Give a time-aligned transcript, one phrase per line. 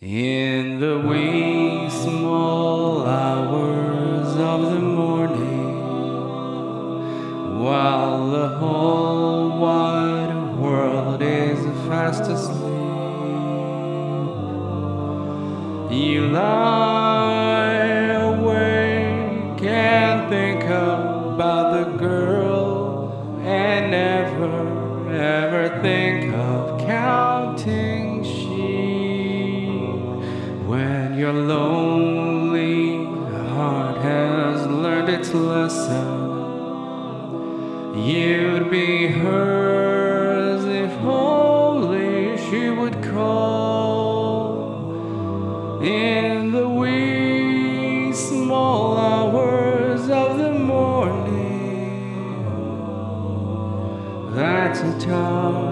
[0.00, 5.80] In the wee small hours of the morning,
[7.64, 11.58] while the whole wide world is
[11.88, 12.62] fast asleep,
[15.90, 17.37] you lie
[35.28, 36.06] its lesson.
[37.94, 44.92] You'd be hers if only she would call.
[45.82, 51.26] In the wee small hours of the morning
[54.34, 55.67] that's a time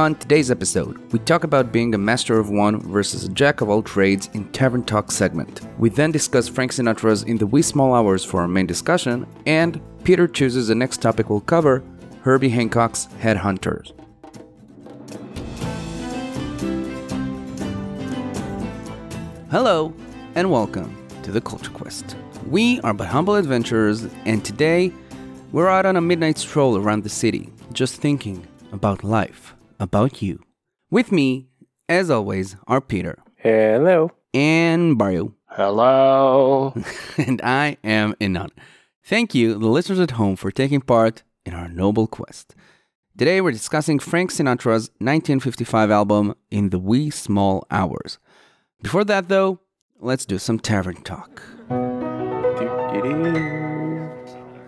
[0.00, 3.68] On today's episode, we talk about being a master of one versus a jack of
[3.68, 5.60] all trades in Tavern Talk segment.
[5.78, 9.78] We then discuss Frank Sinatra's In the Wee Small Hours for our main discussion, and
[10.02, 11.82] Peter chooses the next topic we'll cover
[12.22, 13.92] Herbie Hancock's Headhunters.
[19.50, 19.92] Hello,
[20.34, 22.16] and welcome to the Culture Quest.
[22.48, 24.94] We are but humble adventurers, and today
[25.52, 30.40] we're out on a midnight stroll around the city, just thinking about life, about you.
[30.90, 31.48] With me,
[31.88, 34.12] as always, are Peter Hello.
[34.32, 36.72] and Barrio, Hello.
[37.16, 38.50] and I am Ynon.
[39.02, 42.54] Thank you, the listeners at home, for taking part in our noble quest.
[43.16, 48.18] Today we're discussing Frank Sinatra's 1955 album, In the Wee Small Hours.
[48.82, 49.60] Before that, though,
[49.98, 51.42] let's do some tavern talk.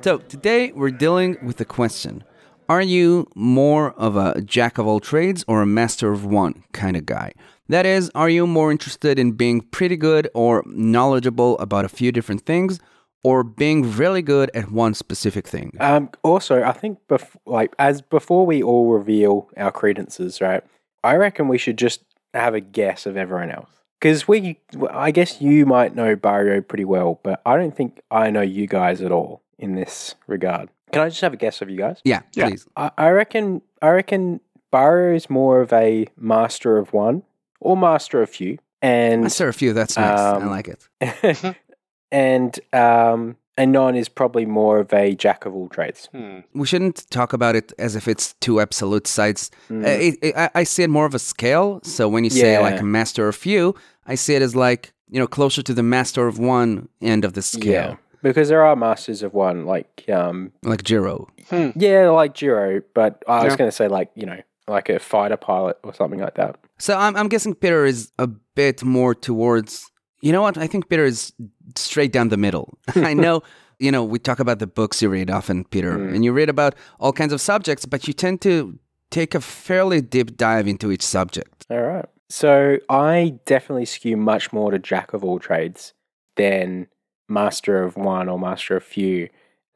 [0.02, 2.24] So, today we're dealing with the question
[2.72, 6.96] Are you more of a jack of all trades or a master of one kind
[6.96, 7.32] of guy?
[7.68, 12.12] That is, are you more interested in being pretty good or knowledgeable about a few
[12.12, 12.80] different things,
[13.22, 15.76] or being really good at one specific thing?
[15.80, 20.64] Um, also, I think bef- like as before we all reveal our credences, right?
[21.04, 22.00] I reckon we should just
[22.32, 23.68] have a guess of everyone else
[24.00, 24.60] because we,
[24.90, 28.66] I guess you might know Barrio pretty well, but I don't think I know you
[28.66, 30.70] guys at all in this regard.
[30.92, 32.00] Can I just have a guess of you guys?
[32.04, 32.48] Yeah, Yeah.
[32.48, 32.66] please.
[32.76, 37.22] I, I reckon, I reckon Barrio is more of a master of one
[37.60, 40.18] or master of few, and Master a few, that's nice.
[40.18, 41.56] I Um, like it.
[42.10, 46.08] and um, and non is probably more of a jack of all trades.
[46.12, 46.40] Hmm.
[46.54, 49.50] We shouldn't talk about it as if it's two absolute sides.
[49.70, 49.84] Mm.
[49.84, 51.80] Uh, it, it, I, I see it more of a scale.
[51.84, 52.60] So when you say Yeah.
[52.60, 53.74] like a master of few,
[54.06, 57.34] I see it as like, you know, closer to the master of one end of
[57.34, 61.28] the scale, Yeah, because there are masters of one, like um, like Jiro.
[61.76, 62.82] yeah, like Jiro.
[62.94, 63.56] But I was Yeah.
[63.58, 66.56] going to say like you know, like a fighter pilot or something like that.
[66.78, 69.90] So I'm, I'm guessing Peter is a bit more towards,
[70.20, 70.56] you know what?
[70.58, 71.32] I think Peter is
[71.76, 72.76] straight down the middle.
[72.96, 73.42] I know,
[73.78, 76.14] you know, we talk about the books you read often, Peter, Mm.
[76.14, 78.78] and you read about all kinds of subjects, but you tend to
[79.10, 81.66] take a fairly deep dive into each subject.
[81.70, 82.06] All right.
[82.30, 85.92] So I definitely skew much more to jack of all trades
[86.36, 86.86] than
[87.28, 89.28] master of one or master of few.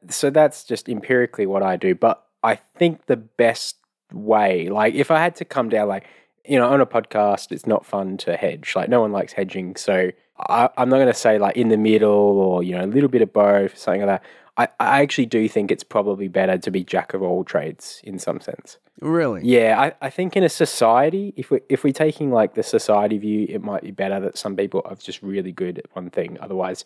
[0.09, 1.95] So that's just empirically what I do.
[1.95, 3.77] But I think the best
[4.13, 6.05] way, like if I had to come down, like,
[6.45, 8.73] you know, on a podcast, it's not fun to hedge.
[8.75, 9.75] Like, no one likes hedging.
[9.75, 12.87] So I, I'm not going to say like in the middle or, you know, a
[12.87, 14.29] little bit of both, something like that.
[14.57, 18.17] I, I actually do think it's probably better to be jack of all trades in
[18.17, 18.77] some sense.
[18.99, 19.41] Really?
[19.43, 23.19] Yeah, I, I think in a society, if we if we're taking like the society
[23.19, 26.37] view, it might be better that some people are just really good at one thing.
[26.41, 26.83] Otherwise,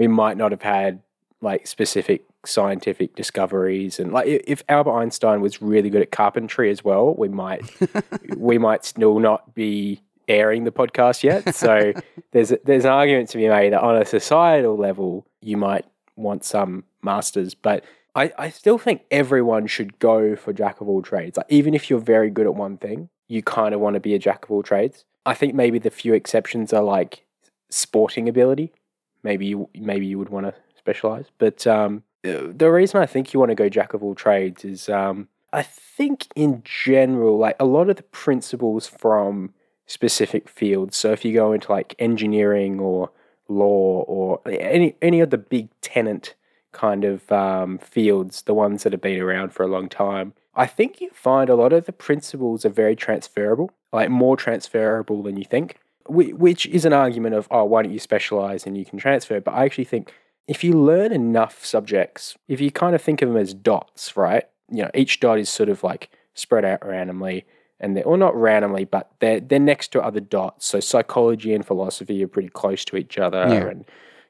[0.00, 1.02] we might not have had
[1.42, 6.82] like specific scientific discoveries and like if Albert Einstein was really good at carpentry as
[6.82, 7.62] well, we might
[8.36, 11.54] we might still not be airing the podcast yet.
[11.60, 11.92] So
[12.32, 15.84] there's a, there's an argument to be made that on a societal level, you might
[16.16, 17.84] want some masters, but
[18.14, 21.36] I, I still think everyone should go for jack of all trades.
[21.36, 24.14] Like even if you're very good at one thing, you kind of want to be
[24.14, 25.04] a jack of all trades.
[25.26, 27.26] I think maybe the few exceptions are like
[27.68, 28.72] sporting ability.
[29.22, 33.40] Maybe you maybe you would want to specialize, but um, the reason I think you
[33.40, 37.64] want to go jack of all trades is um, I think in general, like a
[37.64, 39.54] lot of the principles from
[39.86, 40.96] specific fields.
[40.96, 43.10] So if you go into like engineering or
[43.48, 46.34] law or any any of the big tenant
[46.72, 50.66] kind of um, fields, the ones that have been around for a long time, I
[50.66, 55.36] think you find a lot of the principles are very transferable, like more transferable than
[55.36, 55.78] you think.
[56.10, 59.40] Whi- which is an argument of oh why don't you specialize and you can transfer?
[59.40, 60.12] But i actually think
[60.48, 64.44] if you learn enough subjects if you kind of think of them as dots right?
[64.70, 67.44] You know each dot is sort of like spread out randomly
[67.80, 70.66] and they're or not randomly but they're they're next to other dots.
[70.66, 73.68] So psychology and philosophy are pretty close to each other Yeah.
[73.68, 73.84] and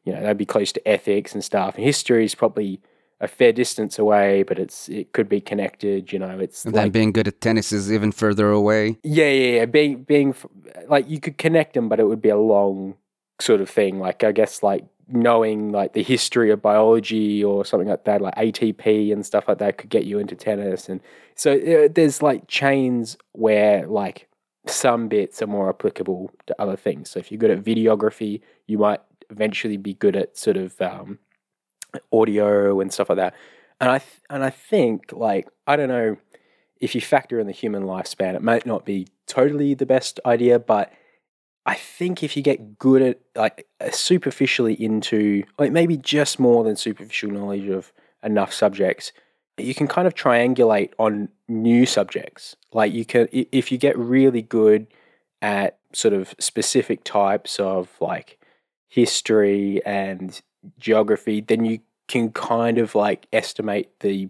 [0.05, 1.75] you know they'd be close to ethics and stuff.
[1.76, 2.81] And history is probably
[3.21, 6.85] a fair distance away but it's it could be connected you know it's And like
[6.85, 8.99] then being good at tennis is even further away.
[9.03, 9.65] yeah, yeah, yeah.
[9.67, 10.35] Being being
[10.89, 12.95] like you could connect them, but it would be a long
[13.41, 13.99] sort of thing.
[13.99, 18.35] Like I guess like knowing like the history of biology or something like that, like
[18.37, 20.89] ATP and stuff like that, could get you into tennis.
[20.89, 21.01] And
[21.35, 24.29] so uh, there's like chains where like
[24.67, 27.11] some bits are more applicable to other things.
[27.11, 29.01] So if you're good at videography, you might
[29.31, 31.19] eventually be good at sort of um,
[32.13, 33.35] audio and stuff like that.
[33.81, 36.17] And I th- and I think like I don't know
[36.81, 40.59] if you factor in the human lifespan, it might not be totally the best idea,
[40.59, 40.93] but
[41.67, 46.65] I think if you get good at like uh, superficially into like maybe just more
[46.65, 49.13] than superficial knowledge of enough subjects,
[49.59, 52.57] you can kind of triangulate on new subjects.
[52.73, 54.87] Like you can if you get really good
[55.43, 58.39] at sort of specific types of like
[58.89, 60.41] history and
[60.79, 64.29] geography, then you can kind of like estimate the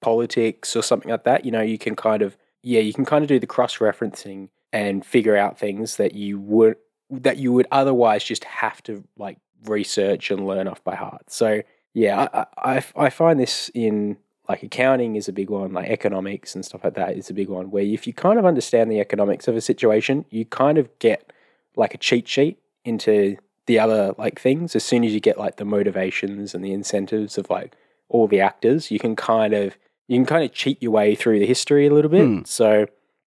[0.00, 1.44] politics or something like that.
[1.44, 4.48] You know, you can kind of yeah, you can kind of do the cross referencing
[4.72, 6.76] and figure out things that you would
[7.10, 11.30] that you would otherwise just have to like research and learn off by heart.
[11.30, 11.62] So
[11.94, 14.16] yeah, I I, I find this in
[14.48, 17.48] like accounting is a big one, like economics and stuff like that is a big
[17.48, 17.70] one.
[17.70, 21.32] Where if you kind of understand the economics of a situation, you kind of get
[21.76, 23.36] like a cheat sheet into
[23.66, 24.74] the other like things.
[24.76, 27.76] As soon as you get like the motivations and the incentives of like
[28.08, 29.76] all the actors, you can kind of
[30.08, 32.26] you can kind of cheat your way through the history a little bit.
[32.26, 32.40] Hmm.
[32.44, 32.86] So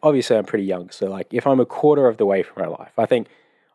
[0.01, 0.89] obviously I'm pretty young.
[0.89, 3.27] So like if I'm a quarter of the way from my life, I think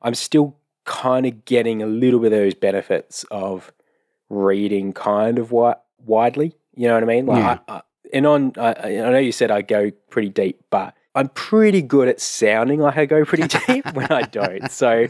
[0.03, 3.73] I'm still kind of getting a little bit of those benefits of
[4.29, 6.55] reading kind of wi- widely.
[6.75, 7.27] You know what I mean?
[7.27, 7.59] Like, Yeah.
[7.69, 11.29] I, I, and on, I, I know you said I go pretty deep, but I'm
[11.29, 14.71] pretty good at sounding like I go pretty deep when I don't.
[14.71, 15.09] So,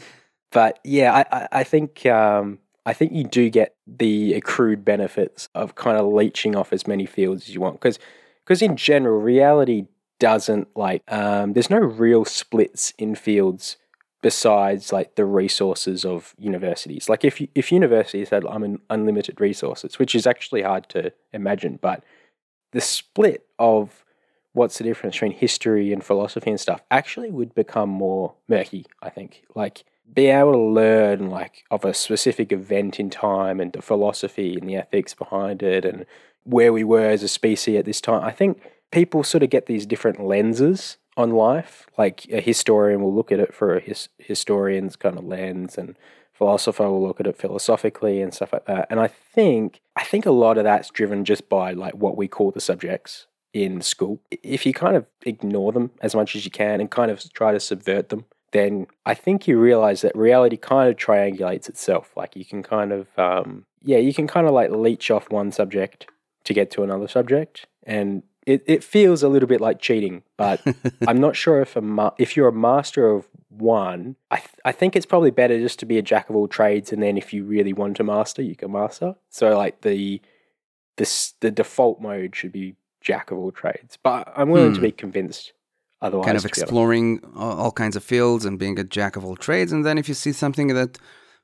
[0.51, 5.75] but yeah, I, I, think um, I think you do get the accrued benefits of
[5.75, 7.99] kind of leeching off as many fields as you want because
[8.45, 9.87] because in general reality
[10.19, 13.77] doesn't like um, there's no real splits in fields
[14.21, 17.09] besides like the resources of universities.
[17.09, 22.03] Like if if universities had un- unlimited resources which is actually hard to imagine but
[22.73, 24.05] the split of
[24.53, 29.11] what's the difference between history and philosophy and stuff actually would become more murky i
[29.11, 29.43] think.
[29.55, 34.57] Like be able to learn like of a specific event in time and the philosophy
[34.59, 36.07] and the ethics behind it and
[36.45, 38.61] where we were as a species at this time i think
[38.91, 41.87] people sort of get these different lenses on life.
[41.99, 45.97] Like a historian will look at it for a his, historian's kind of lens and
[46.33, 48.87] philosopher will look at it philosophically and stuff like that.
[48.89, 52.29] And i think i think a lot of that's driven just by like what we
[52.29, 54.21] call the subjects in school.
[54.31, 57.53] If you kind of ignore them as much as you can and kind of try
[57.53, 62.13] to subvert them then I think you realize that reality kind of triangulates itself.
[62.17, 65.53] Like you can kind of, um, yeah, you can kind of like leech off one
[65.53, 66.07] subject
[66.45, 70.23] to get to another subject, and it, it feels a little bit like cheating.
[70.39, 70.63] But
[71.07, 74.73] I'm not sure if a ma- if you're a master of one, I th- I
[74.73, 77.33] think it's probably better just to be a jack of all trades, and then if
[77.35, 79.15] you really want to master, you can master.
[79.29, 80.21] So like the
[80.97, 84.85] this the default mode should be jack of all trades, but I'm willing to Hmm.
[84.87, 85.53] be convinced.
[86.01, 86.63] Otherwise, kind of to be honest.
[86.63, 89.73] exploring all, all kinds of fields and being a jack of all trades.
[89.73, 90.99] And then if you see something that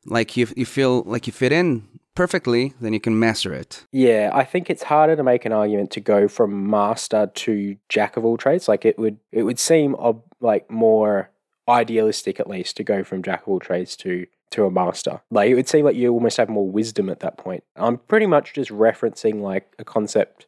[0.07, 3.85] like you, you feel like you fit in perfectly, then you can master it.
[3.91, 8.17] Yeah, I think it's harder to make an argument to go from master to jack
[8.17, 8.69] of all trades.
[8.69, 11.31] Like it would, it would seem ob- like more
[11.69, 15.21] idealistic, at least, to go from jack of all trades to to a master.
[15.31, 17.65] Like it would seem like you almost have more wisdom at that point.
[17.75, 20.47] I'm pretty much just referencing like a concept,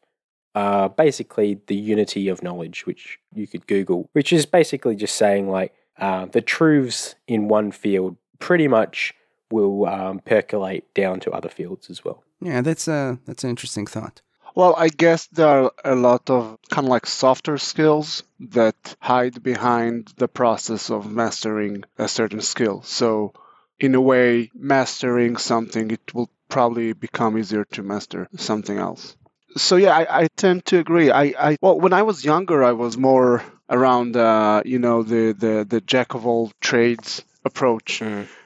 [0.56, 5.50] uh, basically the unity of knowledge, which you could Google, which is basically just saying
[5.50, 9.14] like uh, the truths in one field pretty much
[9.50, 12.24] will um, percolate down to other fields as well.
[12.40, 14.22] Yeah, that's a that's an interesting thought.
[14.54, 19.42] Well, I guess there are a lot of kind of like softer skills that hide
[19.42, 22.80] behind the process of mastering a certain skill.
[22.80, 23.34] So,
[23.78, 29.14] in a way, mastering something, it will probably become easier to master something else.
[29.56, 31.10] So yeah, I, I tend to agree.
[31.10, 35.32] I, I well, when I was younger, I was more around, uh, you know, the,
[35.32, 38.02] the the jack of all trades approach,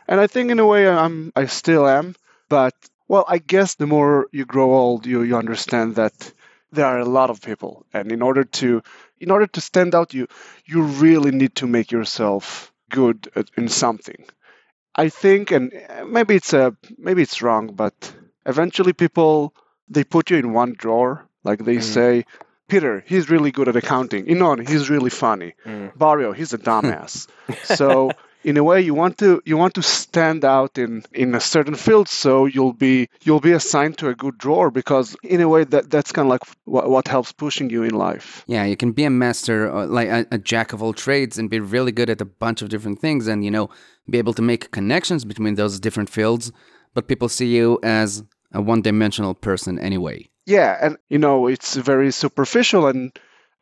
[0.08, 2.14] and I think in a way I'm I still am.
[2.48, 2.74] But
[3.08, 6.32] well, I guess the more you grow old, you you understand that
[6.72, 8.82] there are a lot of people, and in order to
[9.18, 10.28] in order to stand out, you
[10.64, 14.24] you really need to make yourself good at, in something.
[14.94, 15.72] I think, and
[16.06, 18.12] maybe it's a maybe it's wrong, but
[18.46, 19.54] eventually people
[19.90, 21.26] they put you in one drawer.
[21.44, 21.82] Like they Mm.
[21.82, 22.24] say,
[22.68, 24.26] Peter, he's really good at accounting.
[24.26, 25.54] Ynon, he's really funny.
[25.66, 25.96] Mm.
[25.98, 27.26] Barrio, he's a dumbass.
[27.64, 28.10] so
[28.44, 31.74] in a way, you want to you want to stand out in in a certain
[31.74, 35.64] field, so you'll be you'll be assigned to a good drawer because in a way
[35.64, 38.44] that that's kind of like what, what helps pushing you in life.
[38.46, 41.50] Yeah, you can be a master, uh, like a, a jack of all trades, and
[41.50, 43.68] be really good at a bunch of different things, and you know,
[44.08, 46.52] be able to make connections between those different fields.
[46.94, 50.28] But people see you as a one-dimensional person anyway.
[50.46, 53.12] Yeah, and you know it's very superficial and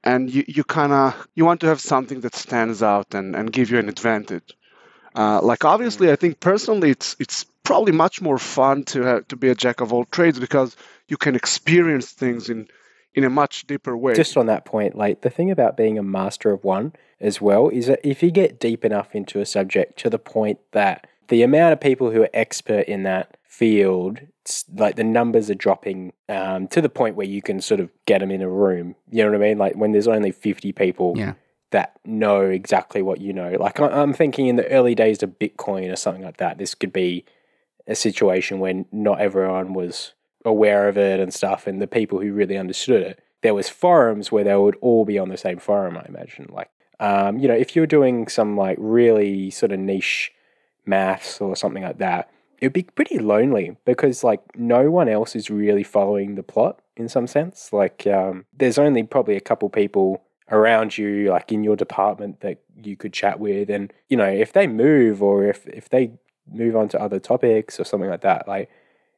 [0.05, 3.53] and you, you kind of you want to have something that stands out and, and
[3.53, 4.57] give you an advantage.
[5.15, 9.37] Uh, like obviously, I think personally, it's it's probably much more fun to have, to
[9.37, 10.77] be a jack of all trades because
[11.09, 12.69] you can experience things in
[13.15, 14.15] in a much deeper way.
[14.15, 17.69] Just on that point, like the thing about being a master of one as well
[17.69, 21.43] is that if you get deep enough into a subject to the point that the
[21.43, 26.13] amount of people who are expert in that field, it's like the numbers are dropping
[26.29, 28.95] um, to the point where you can sort of get them in a room.
[29.11, 29.59] You know what I mean?
[29.59, 31.33] Like when there's only 50 people Yeah.
[31.71, 33.57] that know exactly what you know.
[33.59, 36.75] Like I- I'm thinking in the early days of Bitcoin or something like that, this
[36.75, 37.25] could be
[37.87, 40.13] a situation when not everyone was
[40.45, 43.21] aware of it and stuff, and the people who really understood it.
[43.43, 45.97] There was forums where they would all be on the same forum.
[45.97, 46.69] I imagine, like,
[47.01, 50.33] um, you know, if you're doing some like really sort of niche
[50.85, 55.51] maths or something like that, it'd be pretty lonely because like no one else is
[55.51, 57.73] really following the plot in some sense.
[57.73, 62.61] Like, um, there's only probably a couple people around you, like in your department, that
[62.83, 66.13] you could chat with, and you know, if they move or if if they
[66.51, 68.71] move on to other topics or something like that, like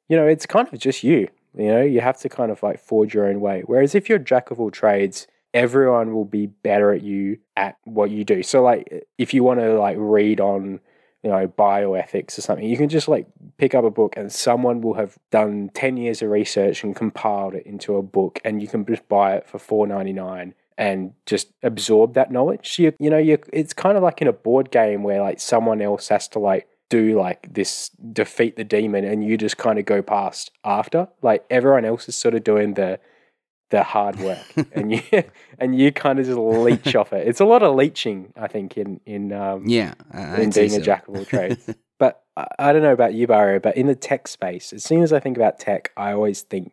[0.09, 1.29] you know, it's kind of just you.
[1.57, 3.63] You know, you have to kind of like forge your own way.
[3.67, 8.11] Whereas if you're jack of all trades, everyone will be better at you at what
[8.11, 8.43] you do.
[8.43, 10.81] So like if you want to like read on,
[11.23, 13.27] you know, bioethics or something, you can just like
[13.59, 17.55] pick up a book and someone will have done 10 years of research and compiled
[17.55, 22.15] it into a book and you can just buy it for 4.99 and just absorb
[22.15, 22.79] that knowledge.
[22.79, 25.83] You, you know, you it's kind of like in a board game where like someone
[25.83, 29.85] else has to like do like this defeat the demon and you just kind of
[29.85, 32.99] go past after like everyone else is sort of doing the
[33.71, 34.39] the hard work
[34.73, 35.03] and you
[35.59, 38.77] and you kind of just leech off it it's a lot of leeching i think
[38.77, 40.81] in in um Yeah, I- in I'd being a so.
[40.81, 43.95] jack of all trades but I, I don't know about you Barry, but in the
[43.95, 46.73] tech space as soon as i think about tech i always think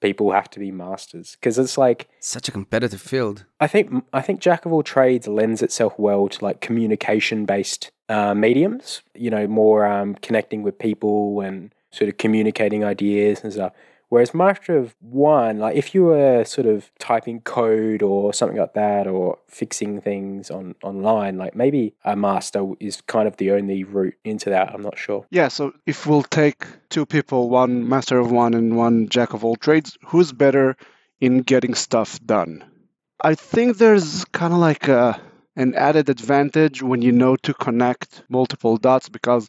[0.00, 3.44] people have to be masters because it's like Such a competitive field.
[3.58, 7.90] I think I think jack of all trades lends itself well to like communication based
[8.10, 9.00] uh, mediums.
[9.14, 13.72] You know, more um, connecting with people and sort of communicating ideas and stuff.
[14.08, 18.74] Whereas master of one, like if you were sort of typing code or something like
[18.74, 23.82] that, or fixing things on online, like maybe a master is kind of the only
[23.82, 24.72] route into that.
[24.72, 25.26] I'm not sure.
[25.30, 29.44] Yeah, so if we'll take two people, one master of one and one jack of
[29.44, 30.76] all trades, who's better
[31.20, 32.64] in getting stuff done?
[33.20, 35.20] I think there's kind of like a,
[35.56, 39.48] an added advantage when you know to connect multiple dots because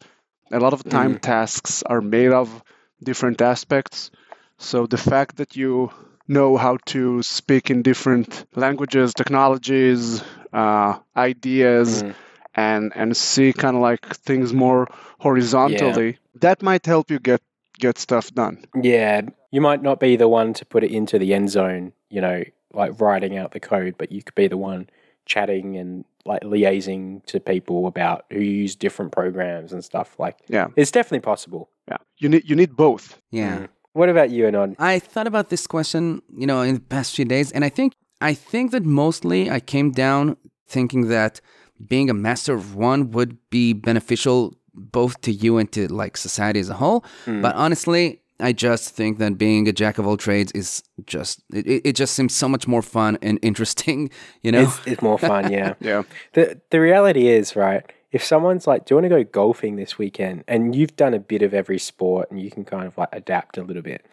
[0.52, 1.22] a lot of time mm.
[1.22, 2.64] tasks are made of
[3.04, 4.10] different aspects.
[4.58, 5.90] So the fact that you
[6.28, 10.24] know how to speak in different languages, technologies,
[10.54, 12.14] uh, ideas, Mm.
[12.56, 14.88] and and see kind of like things more
[15.20, 17.42] horizontally, that might help you get
[17.80, 18.58] get stuff done.
[18.82, 19.22] Yeah,
[19.52, 22.44] you might not be the one to put it into the end zone, you know,
[22.74, 24.90] like writing out the code, but you could be the one
[25.26, 30.16] chatting and like liaising to people about who use different programs and stuff.
[30.20, 30.68] Like, Yeah.
[30.76, 31.70] it's definitely possible.
[31.88, 33.22] Yeah, you need you need both.
[33.32, 33.60] Yeah.
[33.60, 33.68] Mm.
[33.98, 34.76] What about you, Ynon?
[34.78, 37.94] I thought about this question, you know, in the past few days, and I think
[38.22, 40.38] I think that mostly I came down
[40.68, 41.42] thinking that
[41.88, 46.60] being a master of one would be beneficial both to you and to like society
[46.60, 47.04] as a whole.
[47.26, 47.42] Hmm.
[47.42, 51.66] But honestly, I just think that being a jack of all trades is just it,
[51.66, 54.12] it it just seems so much more fun and interesting,
[54.44, 54.62] you know.
[54.62, 55.74] It's, it's more fun, yeah.
[55.80, 56.04] Yeah.
[56.34, 57.84] The the reality is, right?
[58.12, 61.20] If someone's like, "Do you want to go golfing this weekend?" and you've done a
[61.20, 64.06] bit of every sport and you can kind of like adapt a little bit,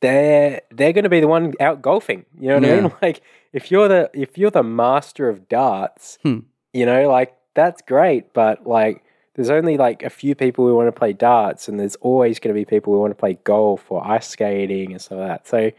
[0.00, 2.24] they're they're going to be the one out golfing.
[2.38, 2.92] You know what I mean?
[3.02, 3.20] Like
[3.52, 6.40] if you're the if you're the master of darts, Hmm.
[6.72, 10.88] you know, like that's great, but like there's only like a few people who want
[10.88, 13.90] to play darts, and there's always going to be people who want to play golf
[13.90, 15.46] or ice skating and stuff like that.
[15.48, 15.70] So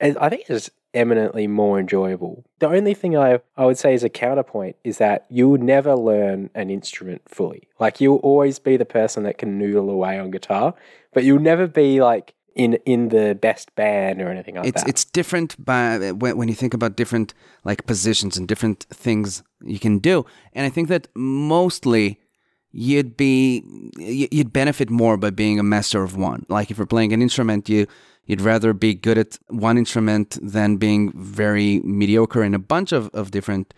[0.00, 2.44] I think it's eminently more enjoyable.
[2.58, 6.50] The only thing I, I would say as a counterpoint is that you'll never learn
[6.54, 7.68] an instrument fully.
[7.78, 10.74] Like you'll always be the person that can noodle away on guitar,
[11.12, 14.88] but you'll never be like in in the best band or anything like it's that.
[14.88, 17.32] it's different by when, when you think about different
[17.62, 22.18] like positions and different things you can do and i think that mostly
[22.72, 23.64] you'd be
[23.98, 26.46] you'd benefit more by being a master of one.
[26.48, 27.86] Like if you're playing an instrument, you
[28.26, 33.10] you'd rather be good at one instrument than being very mediocre in a bunch of,
[33.12, 33.74] of different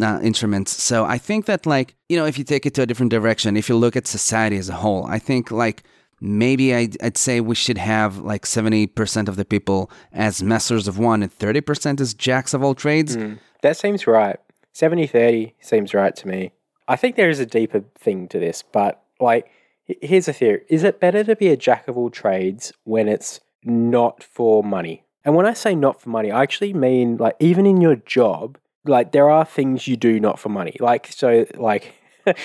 [0.00, 0.82] uh, instruments.
[0.82, 3.56] So I think that like you know if you take it to a different direction,
[3.56, 5.82] if you look at society as a whole, I think like
[6.20, 10.98] maybe I'd, I'd say we should have like 70% of the people as masters of
[10.98, 13.16] one and 30% as jacks of all trades.
[13.62, 14.38] That seems right.
[14.72, 16.52] 70 30 seems right to me.
[16.88, 19.50] I think there is a deeper thing to this, but like,
[19.86, 23.40] here's a theory Is it better to be a jack of all trades when it's
[23.66, 25.04] not for money?
[25.24, 28.58] And when I say not for money, I actually mean like, even in your job,
[28.84, 30.76] like, there are things you do not for money.
[30.78, 31.94] Like, so, like,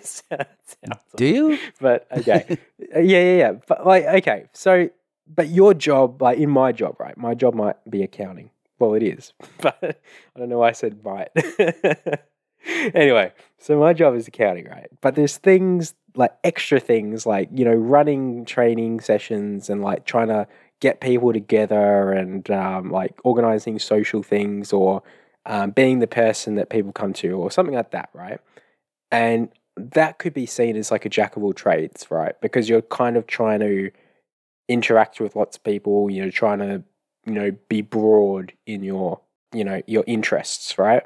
[0.00, 0.76] sounds
[1.16, 1.58] Do you?
[1.80, 3.52] but okay, yeah, yeah, yeah.
[3.66, 4.90] But like, okay, so,
[5.26, 7.16] but your job, like in my job, right?
[7.16, 8.50] My job might be accounting.
[8.78, 11.30] Well, it is, but I don't know why I said might.
[12.94, 14.88] anyway, so my job is accounting, right?
[15.00, 20.28] But there's things like extra things, like you know, running training sessions and like trying
[20.28, 20.46] to
[20.80, 25.02] get people together and um, like organizing social things or
[25.46, 28.40] um, being the person that people come to or something like that, right?
[29.10, 32.34] And that could be seen as like a jack of all trades, right?
[32.40, 33.90] Because you're kind of trying to
[34.68, 36.82] interact with lots of people, you know, trying to,
[37.24, 39.20] you know, be broad in your,
[39.52, 41.02] you know, your interests, right?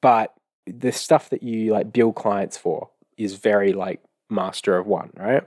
[0.00, 0.34] But
[0.66, 4.00] the stuff that you like billed clients for is very like
[4.30, 5.42] master of one, right?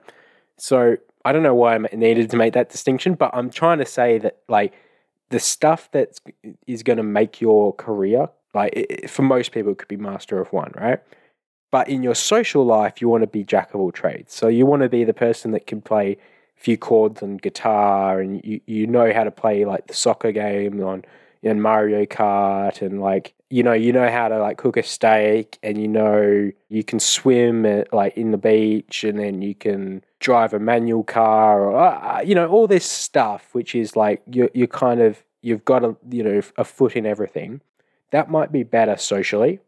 [0.57, 3.85] So I don't know why I needed to make that distinction, but I'm trying to
[3.85, 4.73] say that like
[5.29, 6.19] the stuff that
[6.67, 10.39] is going to make your career, like it, for most people, it could be master
[10.39, 10.99] of one, right?
[11.71, 14.33] But in your social life, you want to be jack of all trades.
[14.33, 18.19] So you want to be the person that can play a few chords on guitar
[18.19, 21.03] and you, you know how to play like the soccer game on
[21.41, 25.59] in Mario Kart and like you know you know how to like cook a steak
[25.61, 30.03] and you know you can swim at, like in the beach and then you can
[30.19, 34.49] drive a manual car or uh, you know all this stuff which is like you're
[34.55, 37.61] you're kind of you've got a you know a foot in everything.
[38.09, 39.59] That might be better socially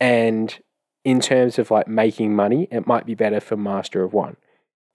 [0.00, 0.58] and
[1.04, 4.38] in terms of like making money it might be better for master of one.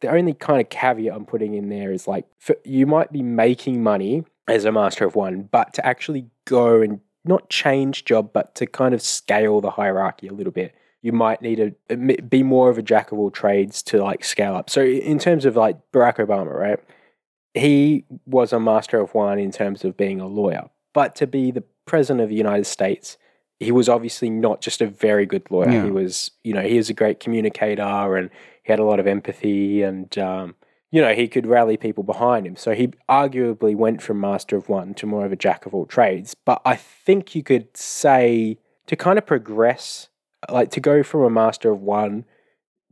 [0.01, 3.23] The only kind of caveat I'm putting in there is like for, you might be
[3.23, 8.31] making money as a master of one, but to actually go and not change job,
[8.33, 12.43] but to kind of scale the hierarchy a little bit, you might need to be
[12.43, 14.69] more of a jack of all trades to like scale up.
[14.69, 16.79] So in terms of like Barack Obama, right?
[17.53, 21.51] He was a master of one in terms of being a lawyer, but to be
[21.51, 23.17] the president of the United States,
[23.59, 25.71] he was obviously not just a very good lawyer.
[25.71, 25.85] Yeah.
[25.85, 28.29] He was, you know, he was a great communicator and
[28.63, 30.55] he had a lot of empathy and um,
[30.91, 32.55] you know he could rally people behind him.
[32.55, 35.85] So he arguably went from master of one to more of a jack of all
[35.85, 36.35] trades.
[36.45, 40.09] But i think you could say to kind of progress
[40.49, 42.25] like to go from a master of one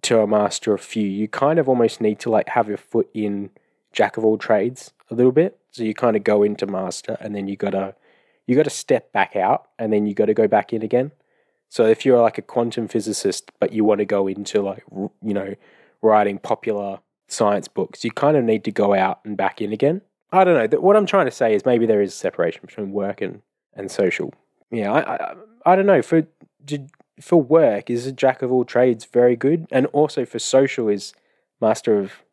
[0.02, 3.10] to a master of few you kind of almost need to like have your foot
[3.14, 3.52] in
[3.94, 5.58] jack of all trades a little bit.
[5.72, 7.96] So you kind of go into master and then you gotta
[8.46, 11.12] you gotta step back out and then you gotta go back in again.
[11.70, 15.34] So if you're like a quantum physicist, but you want to go into like you
[15.34, 15.56] know
[16.02, 17.00] writing popular
[17.34, 20.02] science books, you kind of need to go out and back in again.
[20.32, 20.80] I don't know.
[20.80, 23.42] What I'm trying to say is maybe there is a separation between work and,
[23.76, 24.34] and social.
[24.72, 26.24] Yeah, I, I I don't know for
[27.20, 31.14] for work is a jack of all trades very good, and also for social is
[31.62, 32.24] master of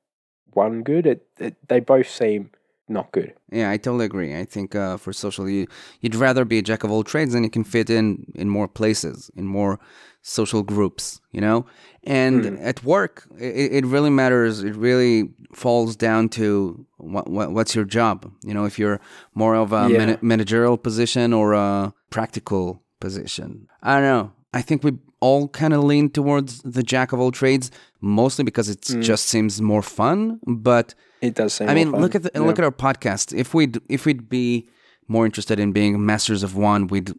[0.53, 1.07] one good.
[1.07, 2.51] It, it they both seem
[2.91, 3.33] not good.
[3.53, 4.37] Yeah, I totally agree.
[4.37, 5.67] I think uh, for social, you,
[6.01, 8.69] you'd rather be a jack of all trades and you can fit in in more
[8.69, 9.79] places, in more
[10.23, 11.65] social groups, you know?
[12.05, 12.59] And Mm.
[12.71, 14.63] at work, it, it really matters.
[14.63, 18.31] It really falls down to what, what, what's your job.
[18.45, 19.01] You know, if you're
[19.35, 19.99] more of a Yeah.
[19.99, 23.67] mana- managerial position or a practical position.
[23.83, 24.33] I don't know.
[24.53, 28.69] I think we all kind of lean towards the jack of all trades, mostly because
[28.69, 29.03] it Mm.
[29.03, 30.41] just seems more fun.
[30.47, 31.69] But It does seem.
[31.69, 32.41] I mean, look at the, Yeah.
[32.41, 33.37] look at our podcast.
[33.37, 34.69] If we'd if we'd be
[35.09, 37.13] more interested in being masters of one, we'd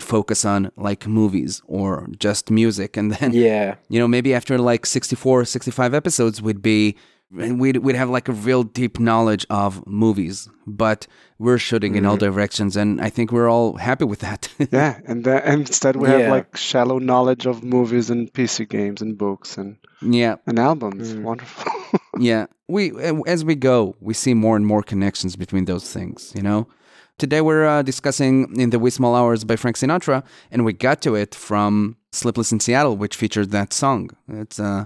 [0.00, 3.76] focus on like movies or just music, and then yeah.
[3.88, 6.96] you know maybe after like 64, 65 episodes, we'd be
[7.38, 10.48] and we'd we'd have like a real deep knowledge of movies.
[10.66, 11.06] But
[11.38, 12.10] we're shooting in Mm-hmm.
[12.10, 14.48] all directions, and I think we're all happy with that.
[14.72, 16.18] Yeah, and then and instead we Yeah.
[16.18, 21.12] have like shallow knowledge of movies and PC games and books and, yeah, and albums.
[21.14, 21.22] Mm.
[21.22, 21.72] Wonderful.
[22.18, 22.46] yeah.
[22.68, 22.92] We
[23.26, 26.32] as we go, we see more and more connections between those things.
[26.34, 26.66] You know.
[27.18, 31.00] Today we're uh, discussing In the Wee Small Hours by Frank Sinatra, and we got
[31.02, 34.10] to it from Sleepless in Seattle, which featured that song.
[34.28, 34.84] It's uh,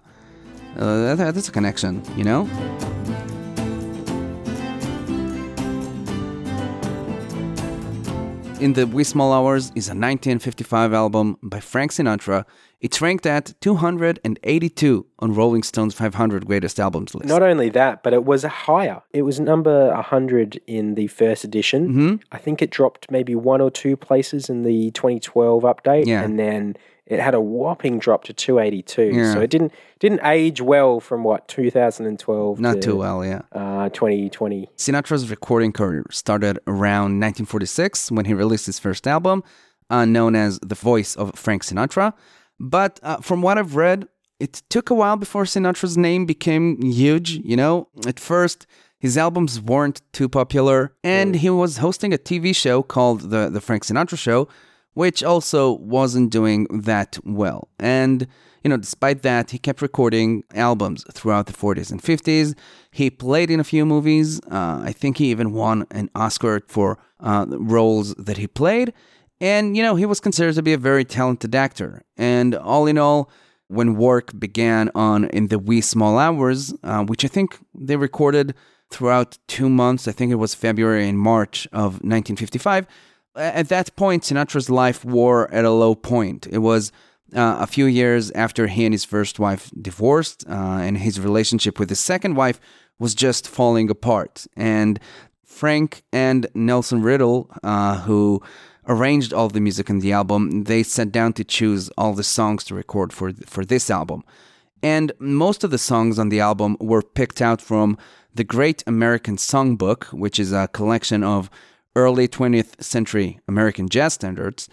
[0.76, 2.48] uh that, that's a connection, you know.
[8.60, 12.44] in the Wee Small Hours is a 1955 album by Frank Sinatra.
[12.80, 17.26] It's ranked at 282 on Rolling Stone's 500 Greatest Albums list.
[17.26, 19.02] Not only that, but it was higher.
[19.12, 21.88] It was number 100 in the first edition.
[21.88, 22.14] Mm-hmm.
[22.32, 26.06] I think it dropped maybe one or two places in the 2012 update.
[26.06, 26.22] Yeah.
[26.22, 26.76] And then
[27.10, 29.02] it had a whopping drop to 282.
[29.02, 29.32] Yeah.
[29.34, 33.42] So it didn't didn't age well from what 2012 Not to, too well, yeah.
[33.52, 34.70] uh, 2020.
[34.76, 39.42] Sinatra's recording career started around 1946 when he released his first album,
[39.90, 42.14] uh, known as The Voice of Frank Sinatra.
[42.58, 44.06] But uh, from what I've read,
[44.38, 47.30] it took a while before Sinatra's name became huge.
[47.32, 48.66] You know, at first,
[49.00, 53.60] his albums weren't too popular, and he was hosting a TV show called The, the
[53.60, 54.48] Frank Sinatra Show,
[54.94, 57.68] which also wasn't doing that well.
[57.78, 58.26] And,
[58.64, 62.56] you know, despite that, he kept recording albums throughout the 40s and 50s.
[62.90, 64.40] He played in a few movies.
[64.50, 68.92] Uh, I think he even won an Oscar for uh, roles that he played.
[69.40, 72.02] And, you know, he was considered to be a very talented actor.
[72.16, 73.30] And all in all,
[73.68, 78.52] when work began on In the Wee Small Hours, uh, which I think they recorded
[78.90, 82.86] throughout two months, I think it was February and March of 1955.
[83.36, 86.46] At that point, Sinatra's life wore at a low point.
[86.50, 86.90] It was
[87.34, 91.78] uh, a few years after he and his first wife divorced, uh, and his relationship
[91.78, 92.60] with his second wife
[92.98, 94.46] was just falling apart.
[94.56, 94.98] And
[95.44, 98.42] Frank and Nelson Riddle, uh, who
[98.88, 102.64] arranged all the music in the album, they sat down to choose all the songs
[102.64, 104.24] to record for for this album.
[104.82, 107.98] And most of the songs on the album were picked out from
[108.34, 111.50] the Great American Songbook, which is a collection of
[112.00, 114.68] early 20th century American jazz standards.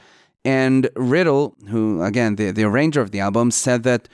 [0.45, 4.07] And Riddle, who, again, the, the arranger of the album, said that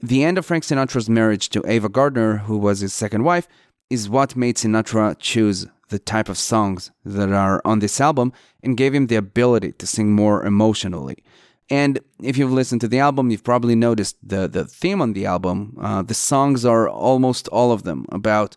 [0.00, 3.48] the end of Frank Sinatra's marriage to Ava Gardner, who was his second wife,
[3.90, 8.76] is what made Sinatra choose the type of songs that are on this album and
[8.76, 11.16] gave him the ability to sing more emotionally.
[11.70, 15.26] And if you've listened to the album, you've probably noticed the, the theme on the
[15.26, 15.76] album.
[15.80, 18.56] Uh, the songs are almost all of them about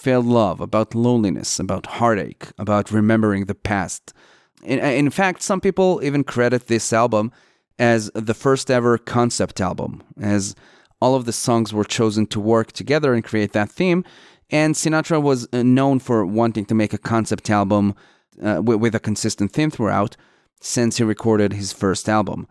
[0.00, 4.14] failed love, about loneliness, about heartache, about remembering the past.
[4.62, 7.32] In, in fact, some people even credit this album
[7.78, 10.54] as the first ever concept album, as
[11.02, 14.04] all of the songs were chosen to work together and create that theme.
[14.50, 17.94] And Sinatra was uh, known for wanting to make a concept album
[18.42, 20.16] uh, with, with a consistent theme throughout
[20.60, 22.46] since he recorded his first album.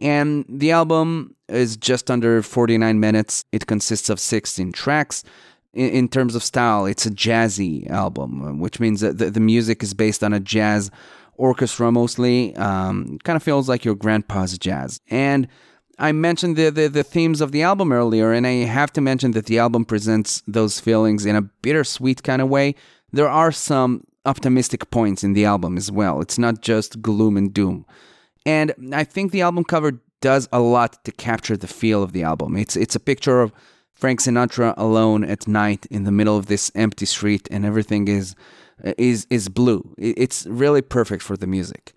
[0.00, 3.44] And the album is just under 49 minutes.
[3.50, 5.24] It consists of 16 tracks.
[5.74, 9.82] In, in terms of style, it's a jazzy album, which means that the, the music
[9.82, 10.90] is based on a jazz
[11.34, 12.54] orchestra mostly.
[12.56, 15.00] Um, kind of feels like your grandpa's jazz.
[15.08, 15.48] And
[15.98, 19.32] I mentioned the, the, the themes of the album earlier, and I have to mention
[19.32, 22.74] that the album presents those feelings in a bittersweet kind of way.
[23.12, 26.20] There are some optimistic points in the album as well.
[26.20, 27.84] It's not just gloom and doom.
[28.46, 32.22] And I think the album cover does a lot to capture the feel of the
[32.22, 32.56] album.
[32.56, 33.52] It's it's a picture of
[33.98, 38.36] Frank Sinatra alone at night in the middle of this empty street and everything is
[38.96, 39.92] is is blue.
[39.98, 41.92] It's really perfect for the music.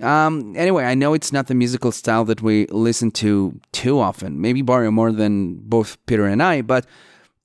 [0.00, 4.40] Um, anyway, I know it's not the musical style that we listen to too often,
[4.40, 6.86] maybe Barrio more than both Peter and I, but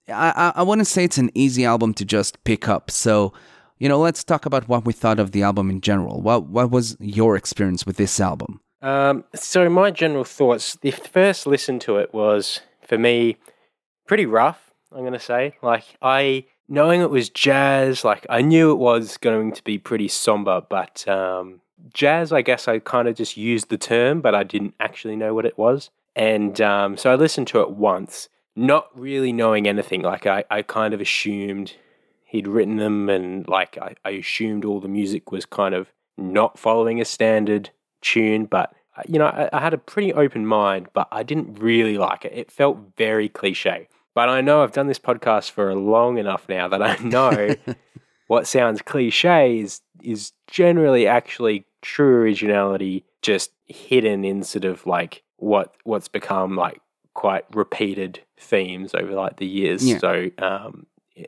[0.07, 2.91] I, I, I wouldn't say it's an easy album to just pick up.
[2.91, 3.33] So,
[3.77, 6.21] you know, let's talk about what we thought of the album in general.
[6.21, 8.61] What what was your experience with this album?
[8.81, 13.37] Um, so my general thoughts, the first listen to it was for me
[14.07, 14.71] pretty rough.
[14.91, 19.51] I'm gonna say, like I knowing it was jazz, like I knew it was going
[19.51, 21.61] to be pretty somber, but um,
[21.93, 25.33] jazz, I guess I kind of just used the term, but I didn't actually know
[25.33, 25.89] what it was.
[26.15, 30.01] And um, so I listened to it once, not really knowing anything.
[30.01, 31.73] Like I, I kind of assumed
[32.25, 36.57] he'd written them, and like I, I assumed all the music was kind of not
[36.57, 37.69] following a standard
[38.01, 38.45] tune.
[38.45, 38.73] But
[39.07, 42.33] you know, I, I had a pretty open mind, but I didn't really like it.
[42.35, 43.87] It felt very cliche.
[44.13, 47.55] But I know I've done this podcast for long enough now that I know
[48.27, 55.23] what sounds cliche is is generally actually true originality just hidden in sort of like
[55.37, 56.81] what what's become like
[57.13, 59.97] quite repeated themes over like the years Yeah.
[59.99, 60.85] so um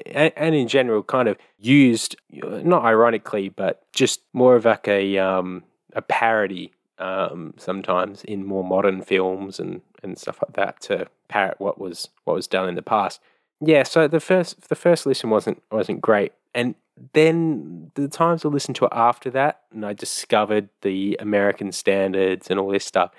[0.07, 5.17] and, and in general kind of used not ironically but just more of like a
[5.17, 6.71] um a parody
[7.03, 12.09] um sometimes in more modern films and and stuff like that to parrot what was
[12.23, 13.19] what was done in the past
[13.59, 16.75] yeah so the first the first listen wasn't wasn't great and
[17.13, 22.49] then the times I listened to it after that, and I discovered the American standards
[22.49, 23.11] and all this stuff,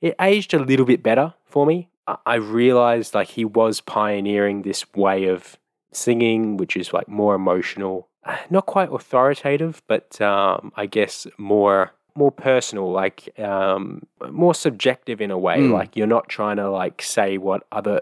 [0.00, 1.88] it aged a little bit better for me.
[2.24, 5.58] I- realized like he was pioneering this way of
[5.90, 8.08] singing, which is like more emotional.
[8.50, 15.30] not quite authoritative, but um, I guess more more personal, like um, more subjective in
[15.30, 15.58] a way.
[15.58, 15.72] Mm.
[15.72, 18.00] Like you're not trying to like say what other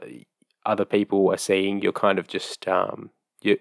[0.67, 1.83] other people are seeing.
[1.83, 3.11] You're kind of just um,
[3.43, 3.59] you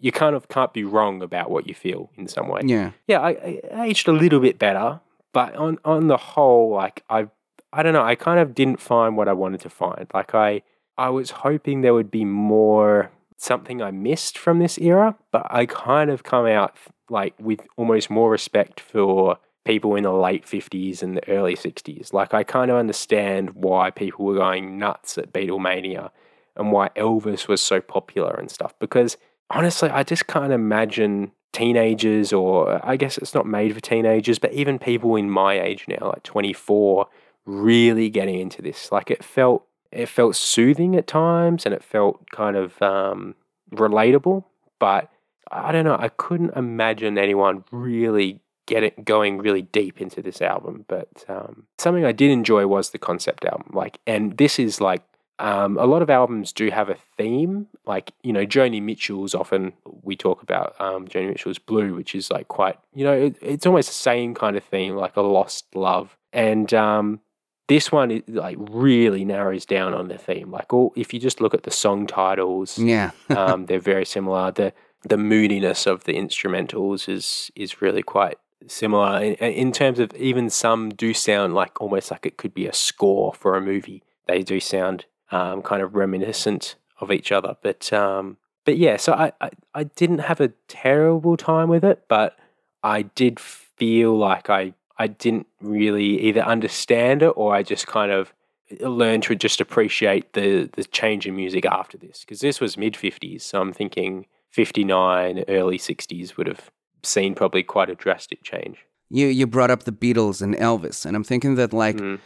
[0.00, 2.60] you kind of can't be wrong about what you feel in some way.
[2.64, 2.90] Yeah.
[3.06, 5.00] Yeah, I, I aged a little bit better,
[5.32, 7.28] but on on the whole, like I
[7.72, 10.06] I don't know, I kind of didn't find what I wanted to find.
[10.12, 10.62] Like I
[10.96, 15.66] I was hoping there would be more something I missed from this era, but I
[15.66, 16.76] kind of come out
[17.10, 22.12] like with almost more respect for people in the late 50s and the early 60s.
[22.12, 26.10] Like I kind of understand why people were going nuts at Beatlemania
[26.56, 29.16] and why Elvis was so popular and stuff because
[29.50, 34.52] honestly, I just can't imagine teenagers or I guess it's not made for teenagers, but
[34.52, 37.06] even people in my age now, like 24,
[37.46, 38.92] really getting into this.
[38.92, 43.36] Like it felt it felt soothing at times and it felt kind of um,
[43.72, 44.44] relatable,
[44.80, 45.10] but
[45.52, 50.40] I don't know, I couldn't imagine anyone really get it going really deep into this
[50.40, 50.84] album.
[50.88, 53.70] But um, something I did enjoy was the concept album.
[53.72, 55.02] Like, and this is like
[55.38, 57.66] um, a lot of albums do have a theme.
[57.86, 59.72] Like, you know, Joni Mitchell's often,
[60.02, 63.66] we talk about um, Joni Mitchell's Blue, which is like quite, you know, it, it's
[63.66, 66.16] almost the same kind of theme, like a lost love.
[66.32, 67.20] And um,
[67.68, 70.50] this one, it, like, really narrows down on the theme.
[70.50, 73.10] Like, all, if you just look at the song titles, Yeah.
[73.30, 74.50] um, they're very similar.
[74.50, 74.72] The
[75.06, 80.50] the moodiness of the instrumentals is is really quite similar in, in terms of even
[80.50, 84.02] some do sound like almost like it could be a score for a movie.
[84.26, 88.96] They do sound um, kind of reminiscent of each other, but um, but yeah.
[88.96, 92.38] So I, I I didn't have a terrible time with it, but
[92.82, 98.12] I did feel like I I didn't really either understand it or I just kind
[98.12, 98.32] of
[98.80, 102.94] learned to just appreciate the the change in music after this because this was mid
[102.94, 106.70] 50s so i'm thinking 59 early 60s would have
[107.06, 108.78] seen probably quite a drastic change
[109.10, 112.18] You you brought up the Beatles and Elvis, and I'm thinking that like Mm.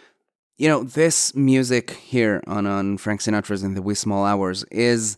[0.57, 5.17] you know this music here on on Frank Sinatra's in the Wee Small Hours is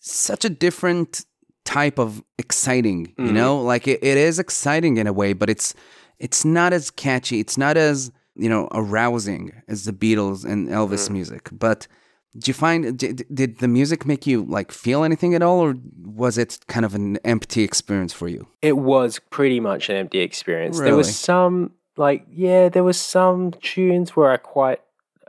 [0.00, 1.24] such a different
[1.64, 3.00] type of exciting.
[3.18, 3.32] You Mhm.
[3.34, 5.74] know, like it, it is exciting in a way, but it's
[6.18, 7.38] it's not as catchy.
[7.40, 11.48] It's not as you know arousing as the Beatles and Elvis music.
[11.52, 11.86] But
[12.34, 15.74] did you find did, did the music make you like feel anything at all, or
[16.04, 18.46] was it kind of an empty experience for you?
[18.62, 20.78] it was pretty much an empty experience.
[20.78, 24.80] There was some like yeah there was some tunes where i quite